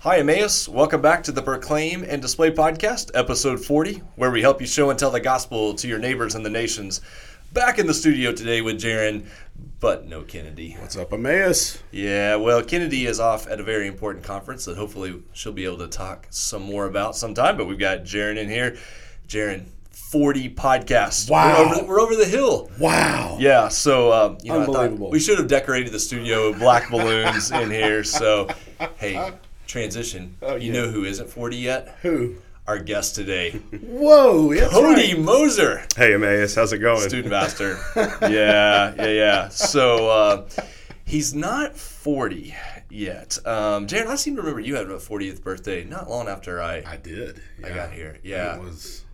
Hi, 0.00 0.18
Emmaus. 0.18 0.68
Welcome 0.68 1.02
back 1.02 1.24
to 1.24 1.32
the 1.32 1.42
Proclaim 1.42 2.04
and 2.04 2.22
Display 2.22 2.52
Podcast, 2.52 3.10
episode 3.14 3.64
40, 3.64 3.94
where 4.14 4.30
we 4.30 4.40
help 4.40 4.60
you 4.60 4.66
show 4.66 4.90
and 4.90 4.98
tell 4.98 5.10
the 5.10 5.18
gospel 5.18 5.74
to 5.74 5.88
your 5.88 5.98
neighbors 5.98 6.36
and 6.36 6.46
the 6.46 6.50
nations. 6.50 7.00
Back 7.52 7.80
in 7.80 7.86
the 7.88 7.94
studio 7.94 8.30
today 8.32 8.60
with 8.60 8.80
Jeron, 8.80 9.26
but 9.80 10.06
no 10.06 10.22
Kennedy. 10.22 10.76
What's 10.80 10.96
up, 10.96 11.12
Emmaus? 11.12 11.82
Yeah, 11.90 12.36
well, 12.36 12.62
Kennedy 12.62 13.06
is 13.06 13.18
off 13.18 13.48
at 13.48 13.58
a 13.58 13.64
very 13.64 13.88
important 13.88 14.24
conference 14.24 14.66
that 14.66 14.76
hopefully 14.76 15.20
she'll 15.32 15.52
be 15.52 15.64
able 15.64 15.78
to 15.78 15.88
talk 15.88 16.28
some 16.30 16.62
more 16.62 16.86
about 16.86 17.16
sometime, 17.16 17.56
but 17.56 17.66
we've 17.66 17.78
got 17.78 18.04
Jeron 18.04 18.36
in 18.36 18.48
here. 18.48 18.76
Jeron, 19.26 19.64
40 19.90 20.50
podcasts. 20.50 21.28
Wow. 21.28 21.58
We're 21.58 21.74
over, 21.74 21.86
we're 21.86 22.00
over 22.00 22.14
the 22.14 22.24
hill. 22.24 22.70
Wow. 22.78 23.36
Yeah, 23.40 23.66
so 23.66 24.12
um, 24.12 24.38
you 24.44 24.52
know, 24.52 24.60
I 24.60 24.64
thought 24.64 24.76
Unbelievable. 24.76 25.10
we 25.10 25.18
should 25.18 25.38
have 25.38 25.48
decorated 25.48 25.92
the 25.92 25.98
studio 25.98 26.50
with 26.50 26.60
black 26.60 26.88
balloons 26.88 27.50
in 27.50 27.68
here. 27.70 28.04
So, 28.04 28.48
hey, 28.98 29.32
transition. 29.68 30.36
Oh, 30.42 30.56
You 30.56 30.72
know 30.72 30.88
who 30.88 31.04
isn't 31.04 31.28
forty 31.30 31.56
yet? 31.58 31.96
Who? 32.02 32.36
Our 32.66 32.78
guest 32.80 33.14
today, 33.14 33.52
Whoa. 33.80 34.52
That's 34.52 34.70
Cody 34.72 35.14
right. 35.14 35.18
Moser, 35.18 35.86
Hey 35.96 36.12
Emmaus, 36.12 36.54
how's 36.54 36.70
it 36.74 36.78
going? 36.80 37.00
student 37.08 37.32
pastor. 37.32 37.78
yeah, 38.28 38.92
yeah, 38.94 39.06
yeah. 39.06 39.48
So 39.48 40.08
uh, 40.10 40.48
he's 41.06 41.32
not 41.34 41.76
forty 41.78 42.54
yet. 42.90 43.38
Um, 43.46 43.86
Jeron, 43.86 44.08
I 44.08 44.16
seem 44.16 44.36
to 44.36 44.42
remember 44.42 44.60
you 44.60 44.74
had 44.76 44.90
a 44.90 44.98
fortieth 45.00 45.42
birthday 45.42 45.82
not 45.84 46.10
long 46.10 46.28
after 46.28 46.60
I. 46.60 46.82
I 46.86 46.96
did. 46.98 47.40
I 47.64 47.70
got 47.70 47.90
here. 47.92 48.18
Yeah. 48.22 48.56
It 48.56 48.62
was, 48.62 49.04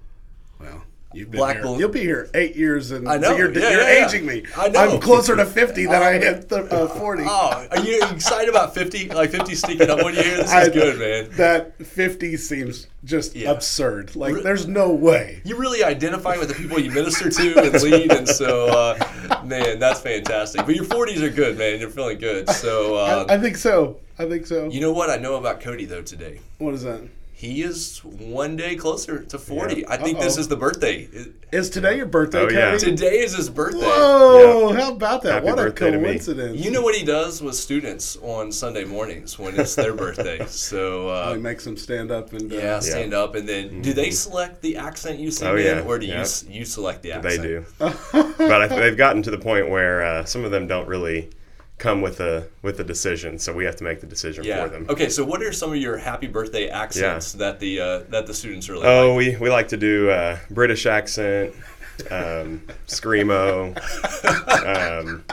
well, 0.58 0.82
you've 1.14 1.30
been 1.30 1.38
Black 1.38 1.54
here. 1.56 1.62
balloon- 1.62 1.80
You'll 1.80 1.88
be 1.90 2.00
here 2.00 2.28
eight 2.34 2.56
years, 2.56 2.90
and 2.90 3.08
I 3.08 3.16
know. 3.16 3.30
So 3.30 3.36
you're, 3.36 3.52
Yeah, 3.52 3.70
you're 3.70 3.80
yeah, 3.80 3.98
yeah. 4.00 4.06
aging 4.08 4.26
me. 4.26 4.44
I 4.56 4.68
know. 4.68 4.80
I'm 4.94 5.00
closer 5.00 5.36
to 5.36 5.46
50 5.46 5.86
than 5.86 6.02
I 6.02 6.12
am 6.14 6.42
th- 6.42 6.52
uh, 6.70 6.86
40. 6.88 7.24
Oh, 7.26 7.66
are 7.70 7.80
you 7.80 8.02
excited 8.10 8.48
about 8.48 8.74
fifty? 8.74 9.08
Like 9.08 9.30
fifty 9.30 9.54
sneaking 9.54 9.90
up 9.90 9.98
on 10.04 10.14
you 10.14 10.22
here? 10.22 10.36
This 10.38 10.46
is 10.46 10.52
I- 10.52 10.68
good, 10.68 10.98
man. 10.98 11.28
That 11.36 11.84
50 11.86 12.36
seems 12.36 12.86
just 13.04 13.36
Yeah. 13.36 13.50
absurd. 13.50 14.16
Like, 14.16 14.34
Re- 14.36 14.42
there's 14.42 14.66
no 14.66 14.90
way. 14.92 15.40
you 15.44 15.56
really 15.56 15.84
identify 15.84 16.36
with 16.38 16.48
the 16.48 16.54
people 16.54 16.78
you 16.80 16.90
minister 16.90 17.28
to 17.30 17.58
and 17.62 17.82
lead, 17.82 18.12
and 18.12 18.28
so 18.28 18.66
uh, 18.68 18.98
man, 19.44 19.78
that's 19.78 20.00
fantastic. 20.00 20.64
But 20.64 20.74
your 20.74 20.84
40s 20.86 21.22
are 21.22 21.30
good, 21.30 21.58
man. 21.58 21.78
You're 21.80 21.90
feeling 21.90 22.18
good. 22.18 22.48
So 22.50 22.96
uh, 22.96 23.26
I, 23.28 23.34
I 23.34 23.38
think 23.38 23.56
so. 23.56 23.98
I 24.18 24.26
think 24.26 24.46
so. 24.46 24.68
you 24.70 24.80
know 24.80 24.92
what 24.92 25.10
I 25.10 25.16
know 25.16 25.34
about 25.36 25.60
Cody 25.60 25.84
though 25.86 26.02
today. 26.02 26.40
what 26.58 26.72
is 26.74 26.82
that? 26.84 27.02
He 27.44 27.62
is 27.62 27.98
one 28.02 28.56
day 28.56 28.74
closer 28.74 29.22
to 29.24 29.38
40. 29.38 29.80
Yeah. 29.80 29.86
I 29.90 29.98
think 29.98 30.18
this 30.18 30.34
Uh-oh. 30.36 30.40
is 30.40 30.48
the 30.48 30.56
birthday. 30.56 31.08
Is 31.52 31.68
today 31.68 31.98
your 31.98 32.06
birthday, 32.06 32.40
Oh, 32.40 32.48
yeah. 32.48 32.78
Today 32.78 33.18
is 33.18 33.36
his 33.36 33.50
birthday. 33.50 33.80
Whoa, 33.84 34.72
how 34.72 34.92
about 34.92 35.20
that? 35.22 35.32
Happy 35.34 35.46
what 35.46 35.58
a 35.58 35.62
birthday 35.64 35.90
to 35.90 35.98
me. 35.98 36.04
coincidence. 36.04 36.58
You 36.64 36.70
know 36.70 36.80
what 36.80 36.94
he 36.94 37.04
does 37.04 37.42
with 37.42 37.54
students 37.54 38.16
on 38.22 38.50
Sunday 38.50 38.84
mornings 38.84 39.38
when 39.38 39.60
it's 39.60 39.74
their 39.74 39.92
birthday. 39.92 40.40
So 40.48 41.10
Oh, 41.10 41.32
he 41.32 41.36
uh, 41.36 41.38
makes 41.40 41.64
them 41.64 41.76
stand 41.76 42.10
up 42.10 42.32
and 42.32 42.50
uh, 42.50 42.56
yeah, 42.56 42.78
stand 42.80 43.12
up 43.12 43.34
and 43.34 43.46
then 43.46 43.82
do 43.82 43.92
they 43.92 44.10
select 44.10 44.62
the 44.62 44.76
accent 44.78 45.18
you 45.18 45.30
sing 45.30 45.48
Oh, 45.48 45.56
in, 45.56 45.64
yeah. 45.64 45.80
or 45.82 45.98
do 45.98 46.06
you 46.06 46.24
you 46.48 46.64
select 46.64 47.02
the 47.02 47.12
accent? 47.12 47.42
They 47.42 47.48
do, 47.48 47.64
but 47.78 48.62
I, 48.62 48.66
they've 48.68 48.96
gotten 48.96 49.22
to 49.22 49.30
the 49.30 49.38
point 49.38 49.68
where 49.68 50.02
uh, 50.02 50.24
some 50.24 50.44
of 50.44 50.50
them 50.50 50.66
don't 50.66 50.88
really 50.88 51.28
come 51.78 52.00
with 52.00 52.20
a 52.20 52.48
with 52.62 52.78
a 52.80 52.84
decision, 52.84 53.38
so 53.38 53.52
we 53.52 53.64
have 53.64 53.76
to 53.76 53.84
make 53.84 54.00
the 54.00 54.06
decision 54.06 54.44
Yeah. 54.44 54.62
for 54.64 54.68
them. 54.70 54.86
Okay. 54.88 55.08
So, 55.08 55.24
what 55.24 55.42
are 55.42 55.52
some 55.52 55.70
of 55.70 55.76
your 55.76 55.96
happy 55.98 56.26
birthday 56.26 56.68
accents 56.68 57.32
that 57.32 57.60
the 57.60 57.80
uh, 57.80 57.98
that 58.10 58.26
the 58.26 58.34
students 58.34 58.68
really 58.68 58.86
Oh, 58.86 59.08
like? 59.14 59.16
we, 59.18 59.36
we 59.36 59.50
like 59.50 59.68
to 59.68 59.76
do 59.76 60.10
uh, 60.10 60.38
British 60.50 60.86
accent, 60.86 61.52
um, 62.10 62.62
screamo, 62.86 63.74
um, 64.66 65.24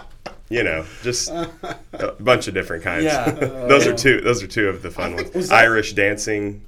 you 0.49 0.63
know, 0.63 0.85
just 1.03 1.29
a 1.29 2.15
bunch 2.19 2.47
of 2.47 2.53
different 2.53 2.83
kinds. 2.83 3.05
Yeah. 3.05 3.29
those 3.31 3.87
are 3.87 3.95
two. 3.95 4.21
Those 4.21 4.43
are 4.43 4.47
two 4.47 4.67
of 4.67 4.81
the 4.81 4.91
fun 4.91 5.15
ones. 5.15 5.31
that- 5.49 5.51
Irish 5.51 5.93
dancing, 5.93 6.63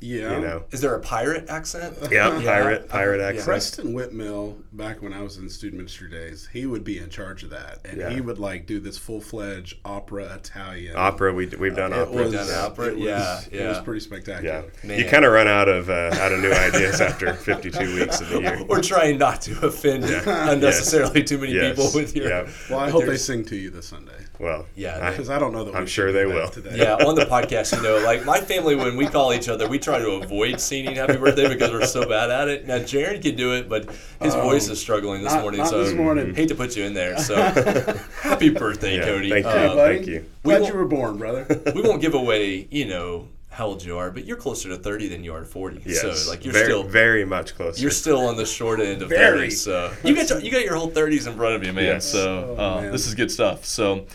yeah. 0.00 0.34
you 0.36 0.40
know. 0.40 0.64
Is 0.70 0.80
there 0.80 0.94
a 0.94 1.00
pirate 1.00 1.48
accent? 1.48 1.96
Yeah, 2.10 2.38
Yeah. 2.38 2.44
pirate 2.44 2.88
pirate 2.88 3.20
accent. 3.20 3.44
Preston 3.46 3.92
Whitmill, 3.94 4.56
back 4.72 5.02
when 5.02 5.12
I 5.12 5.22
was 5.22 5.36
in 5.36 5.48
student 5.48 5.78
ministry 5.78 6.10
days, 6.10 6.48
he 6.52 6.66
would 6.66 6.84
be 6.84 6.98
in 6.98 7.08
charge 7.10 7.42
of 7.42 7.50
that, 7.50 7.78
and 7.84 7.98
Yeah. 7.98 8.10
he 8.10 8.20
would 8.20 8.38
like 8.38 8.66
do 8.66 8.80
this 8.80 8.96
full 8.98 9.20
fledged 9.20 9.76
opera 9.84 10.34
Italian. 10.34 10.94
Opera, 10.96 11.32
we 11.32 11.46
we've 11.46 11.76
done 11.76 11.92
It 11.92 11.98
opera. 11.98 12.22
was, 12.24 12.32
done 12.32 12.50
opera? 12.64 12.86
it 12.86 12.96
was- 12.98 13.04
Yeah, 13.06 13.40
it 13.52 13.68
was 13.68 13.78
pretty 13.80 14.00
spectacular. 14.00 14.64
Man. 14.82 14.98
you 14.98 15.04
kind 15.04 15.24
of 15.24 15.32
run 15.32 15.48
out 15.48 15.68
of 15.68 15.88
uh, 15.90 16.10
out 16.20 16.32
of 16.32 16.40
new 16.40 16.52
ideas 16.52 17.00
after 17.00 17.32
52 17.50 17.94
weeks 17.96 18.20
of 18.20 18.28
the 18.30 18.40
year. 18.40 18.64
We're 18.68 18.82
trying 18.82 19.18
not 19.18 19.42
to 19.42 19.66
offend 19.66 20.04
unnecessarily 20.26 21.22
too 21.24 21.38
many 21.38 21.52
Yes. 21.54 21.76
people 21.76 21.90
with 21.94 22.14
your. 22.16 22.28
Yeah. 22.28 22.48
Well, 22.68 22.78
I 22.78 22.90
hope 22.90 23.02
your- 23.02 23.10
they 23.10 23.16
sing 23.16 23.44
to 23.46 23.56
you 23.56 23.70
this 23.70 23.86
Sunday 23.86 24.12
Well, 24.38 24.66
Yeah, 24.76 25.10
because 25.10 25.28
I 25.30 25.38
don't 25.38 25.52
know 25.52 25.64
that 25.64 25.74
I'm 25.74 25.84
we 25.84 25.88
sure 25.88 26.12
they 26.12 26.26
will. 26.26 26.48
today. 26.48 26.76
Yeah, 26.76 26.94
on 26.94 27.14
the 27.14 27.26
podcast, 27.26 27.76
you 27.76 27.82
know, 27.82 27.98
like 28.04 28.24
my 28.24 28.40
family, 28.40 28.76
when 28.76 28.96
we 28.96 29.06
call 29.06 29.32
each 29.32 29.48
other, 29.48 29.68
we 29.68 29.78
try 29.78 29.89
to 29.98 30.10
avoid 30.22 30.60
singing 30.60 30.94
"Happy 30.96 31.16
Birthday" 31.16 31.48
because 31.48 31.70
we're 31.70 31.84
so 31.86 32.08
bad 32.08 32.30
at 32.30 32.48
it. 32.48 32.66
Now, 32.66 32.78
Jeron 32.78 33.20
can 33.22 33.36
do 33.36 33.54
it, 33.54 33.68
but 33.68 33.90
his 34.20 34.34
voice 34.34 34.68
is 34.68 34.80
struggling 34.80 35.22
this 35.22 35.32
not- 35.32 35.42
morning, 35.42 35.60
not 35.60 35.70
so 35.70 35.82
this 35.84 35.94
morning. 35.94 36.34
hate 36.34 36.48
to 36.48 36.54
put 36.54 36.76
you 36.76 36.84
in 36.84 36.94
there. 36.94 37.18
So, 37.18 37.34
happy 38.22 38.50
birthday, 38.50 38.96
Yeah, 38.98 39.04
Cody! 39.04 39.30
thank 39.30 39.44
you. 39.44 39.50
Uh, 39.50 39.54
Hey, 39.68 39.74
buddy. 39.74 39.94
thank 39.96 40.06
you. 40.08 40.24
We 40.44 40.54
Glad 40.56 40.68
you 40.68 40.74
were 40.74 40.84
born, 40.86 41.16
brother. 41.18 41.46
we 41.74 41.82
won't 41.82 42.00
give 42.00 42.14
away, 42.14 42.66
you 42.70 42.86
know, 42.86 43.28
how 43.50 43.66
old 43.66 43.84
you 43.84 43.98
are, 43.98 44.10
but 44.10 44.24
you're 44.24 44.36
closer 44.36 44.68
to 44.68 44.76
30 44.76 45.08
than 45.08 45.24
you 45.24 45.34
are 45.34 45.40
to 45.40 45.44
40. 45.46 45.82
Yes, 45.84 46.00
So, 46.00 46.30
like, 46.30 46.44
you're 46.44 46.52
very, 46.52 46.64
still 46.66 46.84
very 46.84 47.24
much 47.24 47.56
closer. 47.56 47.80
you're 47.82 47.90
still 47.90 48.26
on 48.26 48.36
the 48.36 48.46
short 48.46 48.80
end 48.80 49.02
of 49.02 49.08
Very. 49.08 49.48
30. 49.48 49.50
So 49.50 49.92
you 50.04 50.14
got 50.14 50.28
your, 50.30 50.38
you 50.40 50.50
got 50.52 50.64
your 50.64 50.76
whole 50.76 50.90
30s 50.90 51.26
in 51.26 51.34
front 51.36 51.56
of 51.56 51.64
you, 51.64 51.72
man. 51.72 51.84
Yes. 51.84 52.06
So 52.10 52.54
Oh, 52.58 52.64
uh, 52.78 52.80
man. 52.82 52.92
this 52.92 53.06
is 53.06 53.14
good 53.14 53.30
stuff. 53.30 53.64
So. 53.64 54.06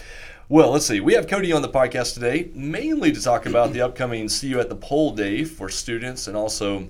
Well, 0.47 0.69
let's 0.69 0.85
see. 0.85 0.99
We 0.99 1.13
have 1.13 1.27
Cody 1.27 1.51
on 1.51 1.63
the 1.63 1.69
podcast 1.69 2.13
today, 2.13 2.51
mainly 2.53 3.11
to 3.11 3.19
talk 3.19 3.47
about 3.47 3.73
the 3.73 3.81
upcoming 3.85 4.29
See 4.29 4.47
You 4.47 4.59
at 4.59 4.69
the 4.69 4.75
Pole 4.75 5.09
Day 5.09 5.43
for 5.43 5.69
students 5.69 6.27
and 6.27 6.37
also 6.37 6.89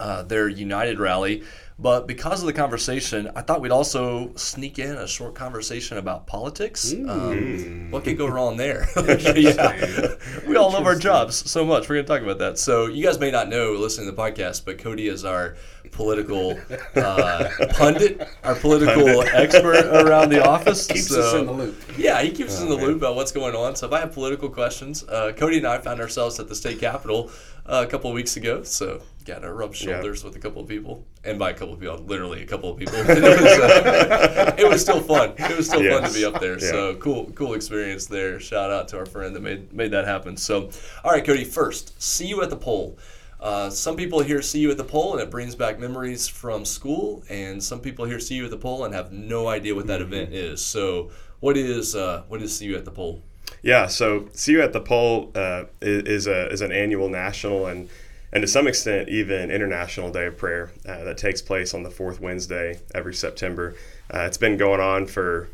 uh, 0.00 0.22
their 0.22 0.48
United 0.48 0.98
rally. 0.98 1.42
But 1.80 2.08
because 2.08 2.40
of 2.40 2.46
the 2.48 2.52
conversation, 2.52 3.30
I 3.36 3.42
thought 3.42 3.60
we'd 3.60 3.70
also 3.70 4.32
sneak 4.34 4.80
in 4.80 4.90
a 4.96 5.06
short 5.06 5.36
conversation 5.36 5.96
about 5.96 6.26
politics. 6.26 6.92
Um, 6.92 7.92
what 7.92 8.02
could 8.02 8.18
go 8.18 8.26
wrong 8.26 8.56
there? 8.56 8.88
yeah. 9.36 10.14
We 10.48 10.56
all 10.56 10.72
love 10.72 10.86
our 10.86 10.96
jobs 10.96 11.48
so 11.48 11.64
much. 11.64 11.88
We're 11.88 11.94
going 12.02 12.06
to 12.06 12.12
talk 12.12 12.22
about 12.22 12.38
that. 12.38 12.58
So, 12.58 12.86
you 12.86 13.04
guys 13.04 13.20
may 13.20 13.30
not 13.30 13.48
know 13.48 13.74
listening 13.74 14.08
to 14.10 14.16
the 14.16 14.20
podcast, 14.20 14.64
but 14.64 14.78
Cody 14.78 15.06
is 15.06 15.24
our 15.24 15.54
political 15.92 16.58
uh, 16.96 17.48
pundit, 17.70 18.28
our 18.42 18.56
political 18.56 19.22
expert 19.22 19.86
around 20.04 20.30
the 20.30 20.44
office. 20.44 20.84
Keeps 20.88 21.06
So- 21.06 21.20
us 21.20 21.34
in 21.34 21.46
the 21.46 21.52
loop. 21.52 21.80
yeah, 21.96 22.20
he 22.22 22.32
keeps 22.32 22.56
us 22.56 22.60
in 22.62 22.70
the 22.70 22.76
man. 22.76 22.86
loop 22.86 22.96
about 22.98 23.14
what's 23.14 23.30
going 23.30 23.54
on. 23.54 23.76
So 23.76 23.86
if 23.86 23.92
I 23.92 24.00
have 24.00 24.12
political 24.12 24.48
questions, 24.48 25.04
uh, 25.04 25.32
Cody 25.36 25.58
and 25.58 25.66
I 25.66 25.78
found 25.78 26.00
ourselves 26.00 26.40
at 26.40 26.48
the 26.48 26.56
state 26.56 26.80
capitol 26.80 27.30
uh, 27.66 27.84
a 27.86 27.90
couple 27.90 28.10
of 28.10 28.14
weeks 28.14 28.36
ago. 28.36 28.64
So 28.64 29.00
got 29.28 29.42
to 29.42 29.52
rub 29.52 29.74
shoulders 29.74 30.24
with 30.24 30.34
a 30.34 30.38
couple 30.38 30.62
of 30.62 30.68
people, 30.68 31.04
and 31.22 31.38
by 31.38 31.50
a 31.50 31.54
couple 31.54 31.74
of 31.74 31.80
people, 31.80 31.98
literally 31.98 32.42
a 32.42 32.46
couple 32.46 32.70
of 32.70 32.78
people. 32.78 32.94
it, 32.96 33.08
was, 33.08 33.58
uh, 33.58 34.54
it 34.58 34.68
was 34.68 34.80
still 34.80 35.00
fun. 35.00 35.34
It 35.36 35.56
was 35.56 35.66
still 35.66 35.88
fun 35.88 36.08
to 36.08 36.14
be 36.14 36.24
up 36.24 36.40
there. 36.40 36.54
Yeah. 36.54 36.70
So 36.70 36.96
cool, 36.96 37.30
cool 37.34 37.54
experience 37.54 38.06
there. 38.06 38.40
Shout 38.40 38.70
out 38.70 38.88
to 38.88 38.98
our 38.98 39.06
friend 39.06 39.36
that 39.36 39.42
made 39.42 39.72
made 39.72 39.90
that 39.92 40.06
happen. 40.06 40.36
So, 40.36 40.70
all 41.04 41.12
right, 41.12 41.24
Cody. 41.24 41.44
First, 41.44 42.00
see 42.02 42.26
you 42.26 42.42
at 42.42 42.50
the 42.50 42.56
pole. 42.56 42.98
Uh, 43.38 43.70
some 43.70 43.94
people 43.94 44.20
here 44.20 44.42
see 44.42 44.58
you 44.58 44.68
at 44.72 44.76
the 44.76 44.82
pole 44.84 45.12
and 45.12 45.22
it 45.22 45.30
brings 45.30 45.54
back 45.54 45.78
memories 45.78 46.26
from 46.26 46.64
school, 46.64 47.22
and 47.28 47.62
some 47.62 47.80
people 47.80 48.04
here 48.04 48.18
see 48.18 48.34
you 48.34 48.46
at 48.46 48.50
the 48.50 48.56
pole 48.56 48.84
and 48.84 48.94
have 48.94 49.12
no 49.12 49.46
idea 49.46 49.74
what 49.74 49.86
that 49.86 50.00
event 50.00 50.32
is. 50.32 50.60
So, 50.60 51.10
what 51.40 51.56
is 51.56 51.94
uh, 51.94 52.24
what 52.28 52.42
is 52.42 52.56
see 52.56 52.64
you 52.64 52.76
at 52.76 52.84
the 52.84 52.90
pole? 52.90 53.22
Yeah, 53.62 53.86
so 53.86 54.28
See 54.32 54.52
You 54.52 54.62
at 54.62 54.72
the 54.72 54.80
Pole 54.80 55.32
uh, 55.34 55.64
is, 55.80 56.02
is 56.04 56.26
a 56.26 56.48
is 56.50 56.60
an 56.60 56.70
annual 56.70 57.08
national 57.08 57.66
and 57.66 57.88
and 58.32 58.42
to 58.42 58.46
some 58.46 58.66
extent 58.66 59.08
even 59.08 59.50
international 59.50 60.10
day 60.10 60.26
of 60.26 60.36
prayer 60.36 60.70
uh, 60.86 61.04
that 61.04 61.18
takes 61.18 61.40
place 61.42 61.74
on 61.74 61.82
the 61.82 61.90
fourth 61.90 62.20
Wednesday 62.20 62.80
every 62.94 63.14
September. 63.14 63.74
Uh, 64.12 64.20
it's 64.20 64.38
been 64.38 64.56
going 64.56 64.80
on 64.80 65.06
for 65.06 65.48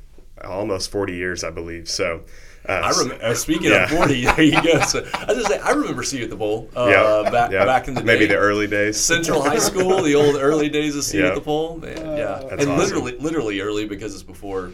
almost 0.45 0.91
40 0.91 1.15
years, 1.15 1.45
I 1.45 1.51
believe. 1.51 1.89
So. 1.89 2.23
Uh, 2.67 2.73
I 2.83 2.99
remember. 2.99 3.23
Uh, 3.23 3.35
speaking 3.35 3.71
Yeah. 3.71 3.85
of 3.85 3.91
forty, 3.99 4.25
there 4.25 4.41
you 4.41 4.63
go. 4.63 4.81
So 4.87 5.07
I 5.13 5.27
was 5.27 5.37
just 5.37 5.49
say 5.49 5.59
I 5.59 5.73
remember 5.73 6.03
see 6.03 6.17
you 6.17 6.25
at 6.25 6.31
the 6.31 6.37
bowl. 6.37 6.71
Uh, 6.75 6.87
yeah, 6.89 7.31
back 7.31 7.51
yeah, 7.53 7.67
back 7.67 7.89
in 7.89 7.95
the 7.95 8.03
maybe 8.03 8.25
the 8.25 8.37
early 8.37 8.67
days. 8.67 8.99
Central 8.99 9.43
High 9.43 9.59
School, 9.59 10.01
the 10.03 10.15
old 10.15 10.37
early 10.37 10.71
days 10.71 10.97
of 10.97 11.05
seeing 11.05 11.25
you 11.25 11.29
at 11.29 11.35
the 11.35 11.43
bowl. 11.43 11.77
Man, 11.77 11.95
yeah, 12.17 12.41
That's 12.41 12.53
and 12.53 12.61
awesome. 12.63 12.79
literally, 12.79 13.19
literally 13.19 13.61
early 13.61 13.85
because 13.87 14.15
it's 14.15 14.23
before 14.23 14.71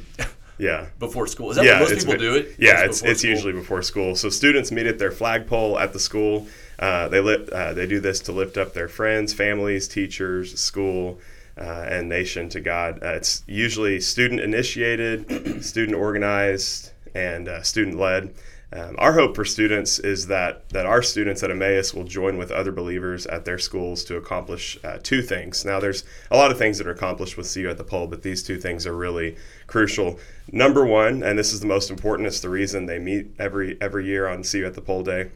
Yeah. 0.60 0.86
before 0.98 1.26
school. 1.26 1.50
Is 1.50 1.56
that 1.56 1.64
yeah, 1.64 1.80
what 1.80 1.90
most 1.90 2.06
people 2.06 2.20
do 2.20 2.34
it? 2.34 2.54
Yeah, 2.58 2.84
it's 2.84 3.02
it's 3.02 3.20
school? 3.20 3.30
usually 3.30 3.52
before 3.52 3.82
school. 3.82 4.14
So 4.14 4.28
students 4.28 4.70
meet 4.70 4.86
at 4.86 4.98
their 4.98 5.10
flagpole 5.10 5.78
at 5.78 5.92
the 5.92 6.00
school. 6.00 6.46
Uh, 6.78 7.08
they 7.08 7.20
lit, 7.20 7.50
uh, 7.50 7.74
they 7.74 7.86
do 7.86 8.00
this 8.00 8.20
to 8.20 8.32
lift 8.32 8.56
up 8.56 8.72
their 8.72 8.88
friends, 8.88 9.34
families, 9.34 9.86
teachers, 9.86 10.58
school, 10.58 11.20
uh, 11.58 11.86
and 11.88 12.08
nation 12.08 12.48
to 12.50 12.60
God. 12.60 13.02
Uh, 13.02 13.08
it's 13.08 13.42
usually 13.46 14.00
student 14.00 14.40
initiated, 14.40 15.62
student 15.64 15.96
organized, 15.96 16.92
and 17.14 17.48
uh, 17.48 17.62
student 17.62 17.98
led. 17.98 18.32
Um, 18.72 18.94
our 18.98 19.14
hope 19.14 19.34
for 19.34 19.44
students 19.44 19.98
is 19.98 20.28
that 20.28 20.68
that 20.68 20.86
our 20.86 21.02
students 21.02 21.42
at 21.42 21.50
Emmaus 21.50 21.92
will 21.92 22.04
join 22.04 22.38
with 22.38 22.52
other 22.52 22.70
believers 22.70 23.26
at 23.26 23.44
their 23.44 23.58
schools 23.58 24.04
to 24.04 24.16
accomplish 24.16 24.78
uh, 24.84 24.98
two 25.02 25.22
things. 25.22 25.64
Now, 25.64 25.80
there's 25.80 26.04
a 26.30 26.36
lot 26.36 26.52
of 26.52 26.58
things 26.58 26.78
that 26.78 26.86
are 26.86 26.92
accomplished 26.92 27.36
with 27.36 27.48
See 27.48 27.62
You 27.62 27.70
at 27.70 27.78
the 27.78 27.84
Pole, 27.84 28.06
but 28.06 28.22
these 28.22 28.44
two 28.44 28.58
things 28.58 28.86
are 28.86 28.94
really 28.94 29.36
crucial. 29.66 30.20
Number 30.52 30.86
one, 30.86 31.24
and 31.24 31.36
this 31.36 31.52
is 31.52 31.60
the 31.60 31.66
most 31.66 31.90
important, 31.90 32.28
it's 32.28 32.40
the 32.40 32.48
reason 32.48 32.86
they 32.86 33.00
meet 33.00 33.32
every 33.40 33.76
every 33.80 34.06
year 34.06 34.28
on 34.28 34.44
See 34.44 34.58
You 34.58 34.66
at 34.66 34.74
the 34.74 34.80
Pole 34.80 35.02
Day, 35.02 35.30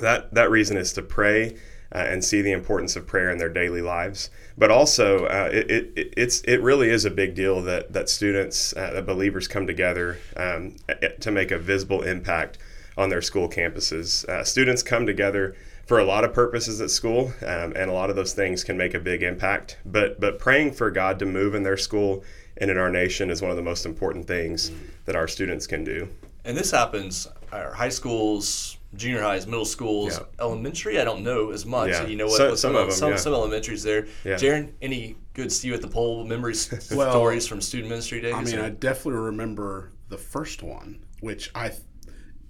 that 0.00 0.32
that 0.32 0.50
reason 0.50 0.78
is 0.78 0.94
to 0.94 1.02
pray 1.02 1.58
uh, 1.94 1.98
and 1.98 2.24
see 2.24 2.42
the 2.42 2.52
importance 2.52 2.96
of 2.96 3.06
prayer 3.06 3.30
in 3.30 3.38
their 3.38 3.48
daily 3.48 3.82
lives. 3.82 4.30
But 4.56 4.70
also, 4.70 5.26
uh, 5.26 5.50
it, 5.52 5.70
it, 5.70 6.14
it's 6.16 6.40
it 6.42 6.62
really 6.62 6.90
is 6.90 7.04
a 7.04 7.10
big 7.10 7.34
deal 7.34 7.62
that 7.62 7.92
that 7.92 8.08
students, 8.08 8.74
uh, 8.76 8.92
that 8.92 9.06
believers, 9.06 9.48
come 9.48 9.66
together 9.66 10.18
um, 10.36 10.76
to 11.20 11.30
make 11.30 11.50
a 11.50 11.58
visible 11.58 12.02
impact 12.02 12.58
on 12.96 13.08
their 13.08 13.22
school 13.22 13.48
campuses. 13.48 14.24
Uh, 14.28 14.44
students 14.44 14.82
come 14.82 15.06
together 15.06 15.56
for 15.86 15.98
a 15.98 16.04
lot 16.04 16.24
of 16.24 16.32
purposes 16.32 16.80
at 16.80 16.90
school, 16.90 17.32
um, 17.42 17.72
and 17.74 17.90
a 17.90 17.92
lot 17.92 18.10
of 18.10 18.16
those 18.16 18.32
things 18.32 18.62
can 18.62 18.76
make 18.76 18.94
a 18.94 19.00
big 19.00 19.22
impact. 19.22 19.78
But 19.84 20.20
but 20.20 20.38
praying 20.38 20.72
for 20.72 20.90
God 20.90 21.18
to 21.18 21.26
move 21.26 21.54
in 21.54 21.62
their 21.62 21.76
school 21.76 22.24
and 22.56 22.70
in 22.70 22.78
our 22.78 22.90
nation 22.90 23.30
is 23.30 23.42
one 23.42 23.50
of 23.50 23.56
the 23.56 23.62
most 23.62 23.86
important 23.86 24.26
things 24.26 24.70
that 25.06 25.16
our 25.16 25.26
students 25.26 25.66
can 25.66 25.84
do. 25.84 26.08
And 26.44 26.56
this 26.56 26.70
happens 26.70 27.26
our 27.52 27.72
high 27.72 27.88
schools, 27.88 28.76
junior 28.94 29.22
highs, 29.22 29.46
middle 29.46 29.64
schools, 29.64 30.18
Yeah. 30.18 30.24
elementary. 30.44 31.00
I 31.00 31.04
don't 31.04 31.22
know 31.22 31.50
as 31.50 31.64
much. 31.64 31.90
Yeah. 31.90 32.06
You 32.06 32.16
know 32.16 32.26
what? 32.26 32.36
So- 32.36 32.50
what 32.50 32.58
some 32.58 32.76
of 32.76 32.88
them, 32.88 32.96
some, 32.96 33.10
yeah. 33.12 33.16
some 33.16 33.32
elementaries 33.34 33.82
there. 33.82 34.06
Yeah. 34.24 34.34
Jeron, 34.36 34.72
any 34.82 35.16
good 35.34 35.50
see 35.50 35.68
you 35.68 35.74
at 35.74 35.80
the 35.82 35.88
pole 35.88 36.24
memories, 36.24 36.90
Well, 36.94 37.10
stories 37.10 37.46
from 37.46 37.60
student 37.60 37.88
ministry 37.90 38.20
days? 38.20 38.34
I 38.34 38.42
mean, 38.42 38.58
or- 38.58 38.64
I 38.64 38.70
definitely 38.70 39.20
remember 39.20 39.92
the 40.08 40.18
first 40.18 40.62
one, 40.62 41.04
which 41.20 41.50
I, 41.54 41.72